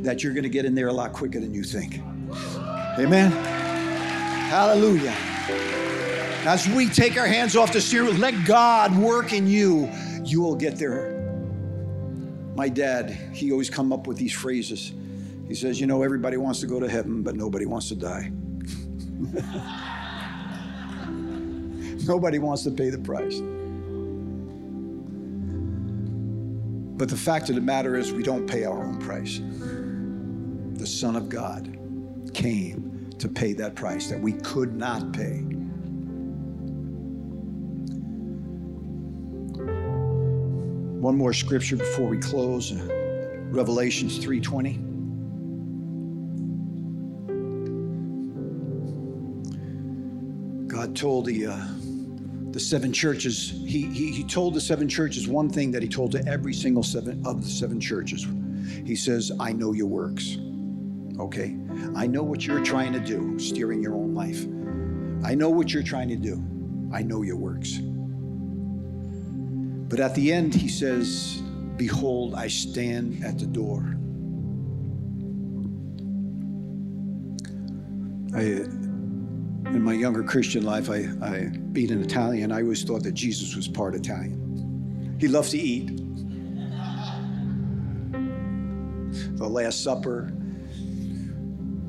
that 0.04 0.24
you're 0.24 0.34
going 0.34 0.44
to 0.44 0.50
get 0.50 0.64
in 0.66 0.76
there 0.76 0.88
a 0.88 0.94
lot 0.94 1.12
quicker 1.12 1.40
than 1.40 1.54
you 1.54 1.64
think. 1.64 2.00
Amen. 2.98 3.32
Hallelujah. 4.50 5.16
As 6.46 6.70
we 6.70 6.88
take 6.88 7.18
our 7.18 7.28
hands 7.28 7.58
off 7.58 7.74
the 7.74 7.82
steering, 7.82 8.12
wheel, 8.12 8.18
let 8.18 8.46
God 8.46 8.98
work 8.98 9.34
in 9.34 9.46
you, 9.46 9.90
you 10.24 10.40
will 10.42 10.56
get 10.56 10.78
there. 10.78 11.18
My 12.56 12.70
dad, 12.70 13.12
he 13.34 13.52
always 13.52 13.70
come 13.70 13.92
up 13.92 14.08
with 14.08 14.18
these 14.18 14.32
phrases. 14.34 14.94
He 15.48 15.56
says, 15.56 15.82
"You 15.82 15.88
know, 15.88 16.02
everybody 16.02 16.38
wants 16.38 16.62
to 16.62 16.68
go 16.68 16.80
to 16.80 16.88
heaven, 16.88 17.24
but 17.24 17.36
nobody 17.36 17.66
wants 17.66 17.90
to 17.90 17.96
die." 17.96 18.32
nobody 22.08 22.40
wants 22.40 22.64
to 22.64 22.72
pay 22.72 22.90
the 22.90 23.00
price. 23.00 23.42
But 26.98 27.10
the 27.10 27.18
fact 27.18 27.50
of 27.50 27.56
the 27.56 27.62
matter 27.62 27.98
is, 27.98 28.14
we 28.14 28.24
don't 28.24 28.48
pay 28.48 28.64
our 28.64 28.82
own 28.82 28.98
price. 29.00 29.42
The 30.80 30.88
Son 30.88 31.16
of 31.16 31.30
God 31.30 31.78
came 32.34 33.10
to 33.20 33.28
pay 33.28 33.54
that 33.54 33.76
price 33.76 34.08
that 34.08 34.20
we 34.20 34.34
could 34.34 34.76
not 34.76 35.12
pay. 35.12 35.44
One 41.00 41.16
more 41.16 41.32
scripture 41.32 41.78
before 41.78 42.10
we 42.10 42.18
close. 42.18 42.74
Revelations 42.74 44.20
3:20. 44.20 44.88
God 50.68 50.98
told 50.98 51.26
the 51.28 51.46
uh, 51.48 51.68
the 52.52 52.60
seven 52.60 52.92
churches. 52.92 53.50
He, 53.66 53.84
he 53.84 54.12
he 54.12 54.26
told 54.26 54.56
the 54.56 54.60
seven 54.60 54.90
churches 54.90 55.26
one 55.26 55.50
thing 55.50 55.72
that 55.72 55.82
he 55.82 55.88
told 55.88 56.12
to 56.12 56.28
every 56.28 56.54
single 56.54 56.84
seven 56.84 57.26
of 57.26 57.44
the 57.44 57.50
seven 57.50 57.80
churches. 57.80 58.28
He 58.86 58.98
says, 58.98 59.32
"I 59.40 59.54
know 59.54 59.72
your 59.72 59.88
works." 59.88 60.38
Okay, 61.18 61.56
I 61.96 62.08
know 62.08 62.24
what 62.24 62.46
you're 62.46 62.64
trying 62.64 62.92
to 62.92 63.00
do, 63.00 63.40
steering 63.40 63.82
your 63.82 63.96
own 63.96 64.14
life. 64.14 64.46
I 65.26 65.34
know 65.34 65.50
what 65.50 65.74
you're 65.74 65.82
trying 65.82 66.10
to 66.10 66.18
do. 66.18 66.44
I 66.94 67.04
know 67.04 67.22
your 67.22 67.38
works. 67.38 67.80
But 69.90 70.00
at 70.00 70.14
the 70.14 70.32
end, 70.32 70.54
he 70.54 70.68
says, 70.68 71.42
Behold, 71.76 72.36
I 72.36 72.48
stand 72.48 73.24
at 73.24 73.40
the 73.40 73.48
door. 73.48 73.96
I, 78.36 78.42
in 79.74 79.82
my 79.82 79.94
younger 79.94 80.24
Christian 80.24 80.64
life, 80.64 80.92
I, 80.92 81.10
I, 81.22 81.48
being 81.72 81.92
an 81.92 82.02
Italian, 82.02 82.52
I 82.52 82.62
always 82.62 82.84
thought 82.84 83.02
that 83.04 83.14
Jesus 83.14 83.56
was 83.56 83.68
part 83.68 83.96
Italian. 83.96 85.18
He 85.20 85.28
loved 85.28 85.50
to 85.52 85.58
eat. 85.58 85.88
The 89.38 89.48
Last 89.48 89.84
Supper, 89.84 90.26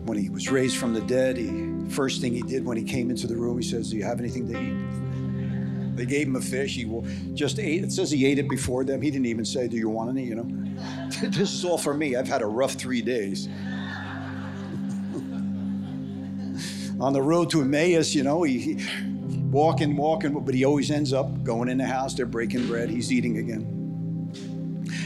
when 0.05 0.17
he 0.17 0.31
was 0.31 0.51
raised 0.51 0.79
from 0.79 0.95
the 0.95 1.03
dead, 1.03 1.37
he 1.37 1.69
first 1.91 2.21
thing 2.23 2.33
he 2.33 2.43
did 2.43 2.65
when 2.65 2.77
he 2.77 2.85
came 2.85 3.11
into 3.11 3.27
the 3.27 3.37
room, 3.37 3.59
he 3.59 3.69
says, 3.69 3.91
"Do 3.91 3.97
you 3.97 4.05
have 4.05 4.21
anything 4.21 4.47
to 4.53 4.59
eat?" 4.59 5.10
They 6.01 6.07
gave 6.07 6.27
him 6.29 6.37
a 6.37 6.41
fish. 6.41 6.77
He 6.77 6.91
just 7.35 7.59
ate. 7.59 7.85
It 7.85 7.93
says 7.93 8.11
he 8.11 8.25
ate 8.25 8.39
it 8.39 8.49
before 8.49 8.85
them. 8.85 9.03
He 9.03 9.11
didn't 9.11 9.27
even 9.27 9.45
say, 9.45 9.69
"Do 9.69 9.77
you 9.77 9.91
want 9.91 10.09
any?" 10.09 10.25
You 10.25 10.37
know, 10.37 10.49
this 11.29 11.53
is 11.53 11.63
all 11.63 11.77
for 11.77 11.93
me. 11.93 12.17
I've 12.17 12.27
had 12.27 12.41
a 12.41 12.47
rough 12.47 12.73
three 12.73 13.03
days. 13.03 13.49
on 16.99 17.13
the 17.13 17.21
road 17.21 17.51
to 17.51 17.61
Emmaus, 17.61 18.15
you 18.15 18.23
know, 18.23 18.45
he, 18.45 18.59
he 18.59 18.79
walking, 19.51 19.95
walking, 19.95 20.43
but 20.43 20.55
he 20.55 20.65
always 20.65 20.91
ends 20.91 21.13
up 21.13 21.45
going 21.45 21.69
in 21.69 21.77
the 21.77 21.87
house. 21.87 22.15
They're 22.15 22.25
breaking 22.25 22.67
bread. 22.67 22.89
He's 22.89 23.13
eating 23.13 23.37
again. 23.37 24.33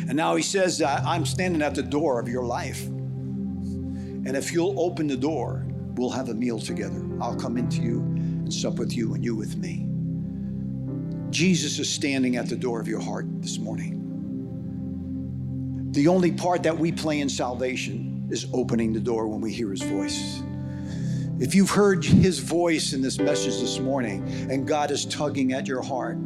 And 0.07 0.15
now 0.15 0.37
he 0.37 0.45
says, 0.45 0.81
I'm 0.81 1.27
standing 1.27 1.61
at 1.61 1.75
the 1.75 1.83
door 1.83 2.21
of 2.21 2.29
your 2.29 2.45
life. 2.45 2.87
And 2.87 4.37
if 4.37 4.53
you'll 4.53 4.79
open 4.79 5.09
the 5.09 5.17
door, 5.17 5.67
we'll 5.97 6.11
have 6.11 6.29
a 6.29 6.35
meal 6.35 6.61
together. 6.61 7.05
I'll 7.21 7.35
come 7.35 7.57
into 7.57 7.83
you 7.83 7.99
and 7.99 8.55
sup 8.55 8.77
with 8.77 8.97
you 8.97 9.15
and 9.15 9.25
you 9.25 9.35
with 9.35 9.57
me. 9.57 9.89
Jesus 11.35 11.81
is 11.81 11.93
standing 11.93 12.37
at 12.37 12.49
the 12.49 12.55
door 12.55 12.81
of 12.81 12.87
your 12.87 13.01
heart 13.01 13.27
this 13.43 13.59
morning. 13.59 14.01
The 15.91 16.07
only 16.07 16.31
part 16.31 16.63
that 16.63 16.79
we 16.79 16.93
play 16.93 17.21
in 17.21 17.29
salvation 17.29 18.29
is 18.31 18.47
opening 18.53 18.93
the 18.93 19.01
door 19.01 19.27
when 19.27 19.41
we 19.41 19.53
hear 19.53 19.71
his 19.71 19.83
voice. 19.83 20.43
If 21.41 21.57
you've 21.57 21.71
heard 21.71 22.05
his 22.05 22.39
voice 22.39 22.93
in 22.93 23.03
this 23.03 23.19
message 23.19 23.59
this 23.59 23.81
morning 23.81 24.23
and 24.49 24.65
God 24.65 24.93
is 24.93 25.05
tugging 25.05 25.53
at 25.53 25.67
your 25.67 25.83
heart, 25.83 26.17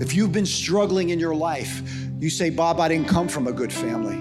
if 0.00 0.14
you've 0.14 0.32
been 0.32 0.46
struggling 0.46 1.10
in 1.10 1.20
your 1.20 1.34
life, 1.34 1.82
you 2.18 2.30
say, 2.30 2.48
Bob, 2.48 2.80
I 2.80 2.88
didn't 2.88 3.08
come 3.08 3.28
from 3.28 3.46
a 3.46 3.52
good 3.52 3.70
family. 3.72 4.16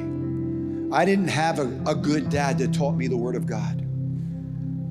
I 0.93 1.05
didn't 1.05 1.29
have 1.29 1.59
a, 1.59 1.81
a 1.87 1.95
good 1.95 2.29
dad 2.29 2.57
that 2.57 2.73
taught 2.73 2.95
me 2.95 3.07
the 3.07 3.15
Word 3.15 3.37
of 3.37 3.45
God. 3.45 3.85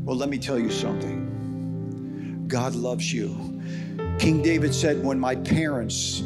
Well, 0.05 0.17
let 0.17 0.31
me 0.31 0.39
tell 0.39 0.59
you 0.59 0.71
something 0.71 2.47
God 2.49 2.75
loves 2.75 3.13
you. 3.13 3.61
King 4.19 4.43
David 4.43 4.75
said, 4.75 5.03
When 5.03 5.19
my 5.19 5.37
parents 5.37 6.23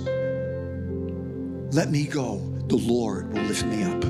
let 1.74 1.90
me 1.90 2.04
go, 2.04 2.38
the 2.68 2.76
Lord 2.76 3.32
will 3.32 3.42
lift 3.42 3.64
me 3.66 3.82
up. 3.84 4.04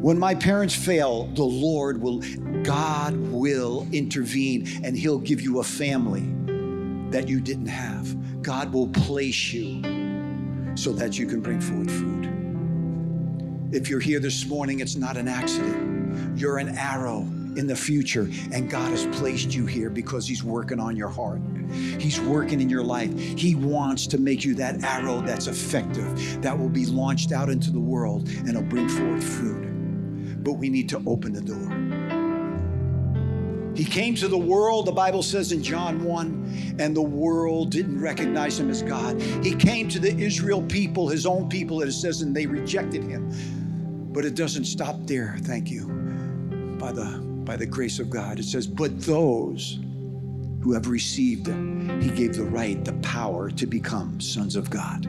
When 0.00 0.18
my 0.18 0.34
parents 0.34 0.74
fail, 0.74 1.26
the 1.34 1.44
Lord 1.44 2.00
will, 2.00 2.22
God 2.62 3.16
will 3.30 3.86
intervene 3.92 4.66
and 4.82 4.96
He'll 4.96 5.18
give 5.18 5.40
you 5.40 5.60
a 5.60 5.64
family 5.64 6.22
that 7.10 7.28
you 7.28 7.40
didn't 7.40 7.66
have. 7.66 8.42
God 8.42 8.72
will 8.72 8.88
place 8.88 9.52
you 9.52 9.82
so 10.76 10.92
that 10.92 11.18
you 11.18 11.26
can 11.26 11.40
bring 11.40 11.60
forth 11.60 11.90
food. 11.90 13.70
If 13.72 13.90
you're 13.90 14.00
here 14.00 14.20
this 14.20 14.46
morning, 14.46 14.80
it's 14.80 14.96
not 14.96 15.16
an 15.16 15.28
accident. 15.28 16.38
You're 16.38 16.58
an 16.58 16.76
arrow 16.78 17.20
in 17.56 17.66
the 17.66 17.76
future, 17.76 18.28
and 18.52 18.70
God 18.70 18.90
has 18.90 19.06
placed 19.18 19.54
you 19.54 19.66
here 19.66 19.90
because 19.90 20.26
He's 20.26 20.42
working 20.42 20.80
on 20.80 20.96
your 20.96 21.08
heart. 21.08 21.40
He's 21.72 22.20
working 22.20 22.60
in 22.60 22.68
your 22.68 22.84
life. 22.84 23.16
He 23.18 23.54
wants 23.54 24.06
to 24.08 24.18
make 24.18 24.44
you 24.44 24.54
that 24.54 24.82
arrow 24.82 25.20
that's 25.20 25.46
effective, 25.46 26.42
that 26.42 26.58
will 26.58 26.68
be 26.68 26.86
launched 26.86 27.32
out 27.32 27.48
into 27.48 27.70
the 27.70 27.80
world 27.80 28.28
and 28.28 28.48
it'll 28.48 28.62
bring 28.62 28.88
forth 28.88 29.22
fruit 29.24 29.70
but 30.42 30.54
we 30.54 30.68
need 30.68 30.88
to 30.88 31.02
open 31.06 31.32
the 31.32 31.40
door. 31.40 31.76
He 33.74 33.84
came 33.84 34.14
to 34.16 34.28
the 34.28 34.38
world, 34.38 34.86
the 34.86 34.92
Bible 34.92 35.22
says 35.22 35.52
in 35.52 35.62
John 35.62 36.02
1, 36.02 36.76
and 36.78 36.94
the 36.94 37.02
world 37.02 37.70
didn't 37.70 38.00
recognize 38.00 38.58
him 38.58 38.68
as 38.68 38.82
God. 38.82 39.20
He 39.42 39.54
came 39.54 39.88
to 39.88 39.98
the 39.98 40.14
Israel 40.18 40.62
people, 40.62 41.08
his 41.08 41.24
own 41.24 41.48
people, 41.48 41.80
it 41.82 41.92
says, 41.92 42.22
and 42.22 42.34
they 42.34 42.46
rejected 42.46 43.04
him. 43.04 43.30
But 44.12 44.24
it 44.24 44.34
doesn't 44.34 44.64
stop 44.64 44.96
there, 45.04 45.36
thank 45.42 45.70
you, 45.70 45.86
by 46.78 46.92
the, 46.92 47.20
by 47.44 47.56
the 47.56 47.66
grace 47.66 48.00
of 48.00 48.10
God. 48.10 48.38
It 48.38 48.44
says, 48.44 48.66
but 48.66 49.00
those 49.02 49.78
who 50.60 50.72
have 50.72 50.88
received 50.88 51.46
him, 51.46 52.00
he 52.00 52.10
gave 52.10 52.34
the 52.36 52.44
right, 52.44 52.84
the 52.84 52.92
power 52.94 53.50
to 53.50 53.66
become 53.66 54.20
sons 54.20 54.56
of 54.56 54.68
God. 54.70 55.06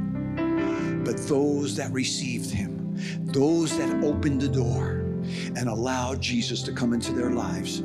But 1.03 1.17
those 1.27 1.75
that 1.75 1.91
received 1.91 2.51
him, 2.51 2.95
those 3.25 3.77
that 3.77 4.03
opened 4.03 4.41
the 4.41 4.49
door, 4.49 4.99
and 5.55 5.69
allowed 5.69 6.21
Jesus 6.21 6.61
to 6.63 6.71
come 6.71 6.93
into 6.93 7.11
their 7.13 7.31
lives, 7.31 7.81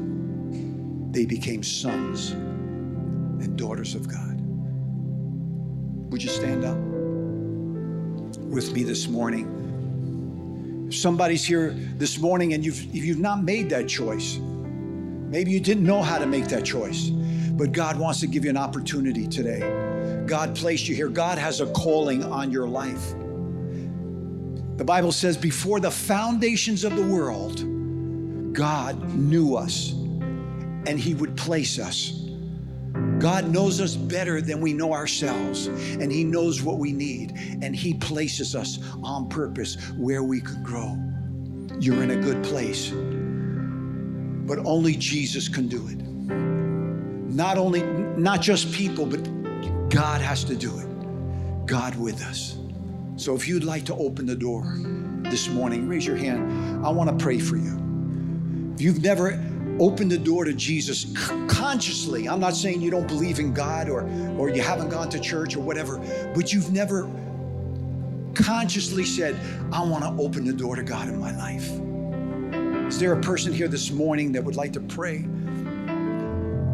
they 1.11 1.27
became 1.27 1.63
sons 1.63 2.33
and 2.33 3.57
daughters 3.57 3.95
of 3.95 4.09
God. 4.09 4.41
Would 6.11 6.23
you 6.23 6.29
stand 6.31 6.65
up 6.65 6.79
with 8.49 8.73
me 8.73 8.85
this 8.85 9.09
morning? 9.09 10.87
If 10.89 10.95
somebody's 10.97 11.45
here 11.45 11.75
this 11.97 12.19
morning 12.19 12.53
and 12.55 12.65
you've, 12.65 12.81
if 12.95 13.05
you've 13.05 13.19
not 13.19 13.43
made 13.43 13.69
that 13.71 13.89
choice, 13.89 14.39
maybe 14.39 15.51
you 15.51 15.61
didn't 15.61 15.85
know 15.85 16.03
how 16.03 16.19
to 16.19 16.27
make 16.27 16.47
that 16.49 16.65
choice, 16.65 17.11
but 17.57 17.73
God 17.73 17.99
wants 17.99 18.21
to 18.21 18.27
give 18.27 18.45
you 18.45 18.51
an 18.51 18.57
opportunity 18.57 19.27
today. 19.27 20.25
God 20.27 20.55
placed 20.55 20.89
you 20.89 20.95
here. 20.95 21.09
God 21.09 21.39
has 21.39 21.61
a 21.61 21.67
calling 21.73 22.23
on 22.25 22.51
your 22.51 22.69
life. 22.69 23.15
The 24.77 24.85
Bible 24.85 25.13
says, 25.13 25.37
before 25.39 25.81
the 25.81 25.91
foundations 25.91 26.85
of 26.85 26.95
the 26.97 27.07
world, 27.07 27.65
God 28.53 29.15
knew 29.15 29.57
us 29.57 29.93
and 29.93 31.01
He 31.01 31.15
would 31.15 31.35
place 31.37 31.79
us. 31.79 32.23
God 33.19 33.51
knows 33.51 33.81
us 33.81 33.97
better 33.97 34.41
than 34.41 34.61
we 34.61 34.73
know 34.73 34.93
ourselves, 34.93 35.67
and 35.67 36.13
He 36.13 36.25
knows 36.25 36.63
what 36.63 36.79
we 36.79 36.93
need, 36.93 37.33
and 37.63 37.75
He 37.75 37.95
places 37.95 38.55
us 38.55 38.79
on 39.03 39.29
purpose 39.29 39.77
where 39.97 40.23
we 40.23 40.41
could 40.41 40.63
grow. 40.63 40.99
You're 41.79 42.03
in 42.03 42.11
a 42.11 42.17
good 42.17 42.43
place, 42.45 42.91
but 44.47 44.59
only 44.67 44.97
Jesus 44.97 45.49
can 45.49 45.69
do 45.69 45.89
it. 45.89 46.56
Not 47.37 47.59
only, 47.59 47.83
not 47.83 48.41
just 48.41 48.73
people, 48.73 49.05
but 49.05 49.21
God 49.91 50.23
has 50.23 50.43
to 50.45 50.57
do 50.57 50.79
it. 50.79 51.67
God 51.67 51.95
with 51.97 52.23
us. 52.23 52.57
So 53.17 53.35
if 53.35 53.47
you'd 53.47 53.63
like 53.63 53.85
to 53.85 53.95
open 53.97 54.25
the 54.25 54.35
door 54.35 54.63
this 55.25 55.47
morning, 55.51 55.87
raise 55.87 56.07
your 56.07 56.17
hand. 56.17 56.87
I 56.87 56.89
want 56.89 57.11
to 57.11 57.23
pray 57.23 57.39
for 57.39 57.57
you. 57.57 58.73
If 58.75 58.81
you've 58.81 59.03
never 59.03 59.33
opened 59.79 60.13
the 60.13 60.19
door 60.19 60.47
to 60.47 60.55
Jesus 60.55 61.15
consciously, 61.47 62.27
I'm 62.27 62.41
not 62.41 62.57
saying 62.57 62.81
you 62.81 62.91
don't 62.91 63.07
believe 63.07 63.39
in 63.39 63.53
God 63.53 63.91
or, 63.91 64.09
or 64.39 64.49
you 64.49 64.63
haven't 64.63 64.89
gone 64.89 65.11
to 65.11 65.21
church 65.21 65.57
or 65.57 65.61
whatever, 65.61 65.99
but 66.35 66.55
you've 66.55 66.73
never 66.73 67.07
consciously 68.33 69.05
said, 69.05 69.39
I 69.75 69.83
want 69.83 70.05
to 70.05 70.23
open 70.23 70.47
the 70.47 70.55
door 70.55 70.75
to 70.75 70.83
God 70.83 71.07
in 71.09 71.21
my 71.21 71.37
life. 71.37 71.69
Is 72.89 72.99
there 72.99 73.13
a 73.13 73.21
person 73.21 73.53
here 73.53 73.69
this 73.69 73.91
morning 73.91 74.33
that 74.33 74.43
would 74.43 74.57
like 74.57 74.73
to 74.73 74.81
pray? 74.81 75.27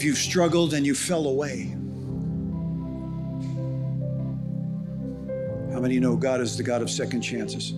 struggled 0.00 0.74
and 0.74 0.86
you 0.86 0.94
fell 0.94 1.26
away. 1.26 1.76
How 5.72 5.80
many 5.80 5.98
know 5.98 6.16
God 6.16 6.40
is 6.40 6.56
the 6.56 6.62
God 6.62 6.82
of 6.82 6.90
second 6.90 7.22
chances, 7.22 7.74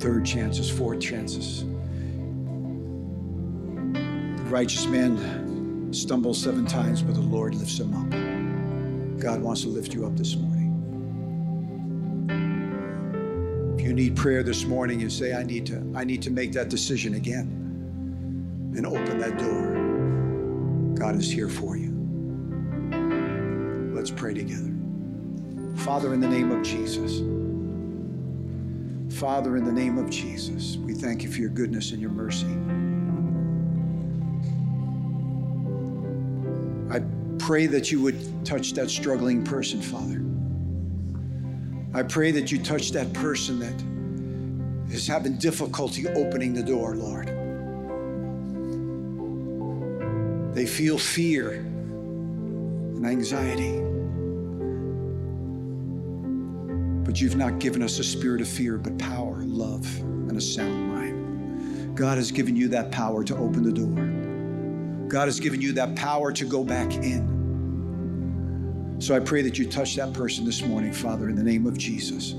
third 0.00 0.24
chances, 0.24 0.70
fourth 0.70 1.00
chances? 1.00 1.64
The 3.94 4.50
righteous 4.50 4.86
man 4.86 5.92
stumbles 5.92 6.40
seven 6.40 6.66
times, 6.66 7.02
but 7.02 7.14
the 7.14 7.20
Lord 7.20 7.54
lifts 7.54 7.78
him 7.78 7.94
up. 7.94 9.20
God 9.20 9.40
wants 9.40 9.62
to 9.62 9.68
lift 9.68 9.94
you 9.94 10.06
up 10.06 10.16
this 10.16 10.36
morning. 10.36 10.52
If 13.78 13.84
you 13.84 13.92
need 13.92 14.16
prayer 14.16 14.42
this 14.42 14.64
morning, 14.64 15.00
you 15.00 15.10
say, 15.10 15.34
I 15.34 15.42
need 15.42 15.66
to, 15.66 15.84
I 15.94 16.04
need 16.04 16.22
to 16.22 16.30
make 16.30 16.52
that 16.52 16.68
decision 16.68 17.14
again 17.14 17.60
and 18.76 18.86
open 18.86 19.18
that 19.18 19.38
door. 19.38 19.83
God 20.94 21.16
is 21.16 21.30
here 21.30 21.48
for 21.48 21.76
you. 21.76 21.90
Let's 23.94 24.10
pray 24.10 24.34
together. 24.34 24.72
Father, 25.76 26.14
in 26.14 26.20
the 26.20 26.28
name 26.28 26.50
of 26.50 26.62
Jesus, 26.62 27.20
Father, 29.18 29.56
in 29.56 29.64
the 29.64 29.72
name 29.72 29.98
of 29.98 30.10
Jesus, 30.10 30.76
we 30.76 30.94
thank 30.94 31.22
you 31.22 31.30
for 31.30 31.40
your 31.40 31.50
goodness 31.50 31.92
and 31.92 32.00
your 32.00 32.10
mercy. 32.10 32.46
I 36.90 37.02
pray 37.38 37.66
that 37.66 37.90
you 37.90 38.00
would 38.02 38.44
touch 38.44 38.72
that 38.74 38.88
struggling 38.90 39.44
person, 39.44 39.80
Father. 39.80 40.20
I 41.96 42.02
pray 42.02 42.30
that 42.32 42.50
you 42.52 42.62
touch 42.62 42.90
that 42.92 43.12
person 43.12 43.58
that 43.60 44.94
is 44.94 45.06
having 45.06 45.38
difficulty 45.38 46.08
opening 46.08 46.52
the 46.54 46.62
door, 46.62 46.96
Lord. 46.96 47.33
They 50.54 50.66
feel 50.66 50.98
fear 50.98 51.50
and 51.50 53.04
anxiety. 53.04 53.80
But 57.04 57.20
you've 57.20 57.34
not 57.34 57.58
given 57.58 57.82
us 57.82 57.98
a 57.98 58.04
spirit 58.04 58.40
of 58.40 58.46
fear, 58.46 58.78
but 58.78 58.96
power, 58.96 59.42
love, 59.44 59.84
and 59.98 60.36
a 60.36 60.40
sound 60.40 60.94
mind. 60.94 61.96
God 61.96 62.18
has 62.18 62.30
given 62.30 62.54
you 62.54 62.68
that 62.68 62.92
power 62.92 63.24
to 63.24 63.36
open 63.36 63.64
the 63.64 63.72
door. 63.72 65.08
God 65.08 65.26
has 65.26 65.40
given 65.40 65.60
you 65.60 65.72
that 65.72 65.96
power 65.96 66.30
to 66.30 66.44
go 66.44 66.62
back 66.62 66.92
in. 66.94 67.34
So 69.00 69.16
I 69.16 69.18
pray 69.18 69.42
that 69.42 69.58
you 69.58 69.68
touch 69.68 69.96
that 69.96 70.12
person 70.12 70.44
this 70.44 70.62
morning, 70.62 70.92
Father, 70.92 71.28
in 71.28 71.34
the 71.34 71.42
name 71.42 71.66
of 71.66 71.76
Jesus. 71.76 72.36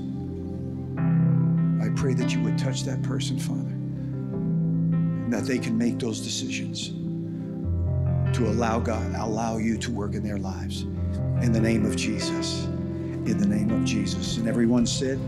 I 1.82 1.90
pray 1.94 2.14
that 2.14 2.32
you 2.32 2.40
would 2.40 2.56
touch 2.56 2.84
that 2.84 3.02
person, 3.02 3.38
Father, 3.38 3.60
and 3.60 5.30
that 5.30 5.44
they 5.44 5.58
can 5.58 5.76
make 5.76 5.98
those 5.98 6.22
decisions 6.22 6.94
to 8.36 8.46
allow 8.48 8.78
God, 8.78 9.14
allow 9.14 9.56
you 9.56 9.78
to 9.78 9.90
work 9.90 10.12
in 10.12 10.22
their 10.22 10.36
lives. 10.36 10.82
In 11.42 11.52
the 11.52 11.60
name 11.60 11.86
of 11.86 11.96
Jesus. 11.96 12.64
In 12.64 13.38
the 13.38 13.46
name 13.46 13.70
of 13.70 13.82
Jesus. 13.86 14.36
And 14.36 14.46
everyone 14.46 14.84
said, 14.86 15.18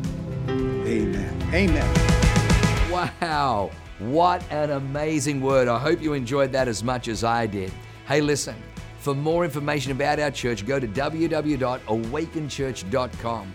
Amen. 0.47 1.43
Amen. 1.55 2.91
Wow. 2.91 3.71
What 3.99 4.45
an 4.51 4.73
amazing 4.73 5.41
word. 5.41 5.69
I 5.69 5.79
hope 5.79 6.03
you 6.03 6.13
enjoyed 6.13 6.53
that 6.53 6.69
as 6.69 6.85
much 6.85 7.09
as 7.09 7.25
I 7.25 7.47
did. 7.47 7.73
Hey, 8.07 8.21
listen. 8.21 8.57
For 8.99 9.15
more 9.15 9.43
information 9.43 9.93
about 9.93 10.21
our 10.21 10.31
church, 10.31 10.67
go 10.67 10.79
to 10.79 10.87
www.awakenchurch.com 10.87 13.55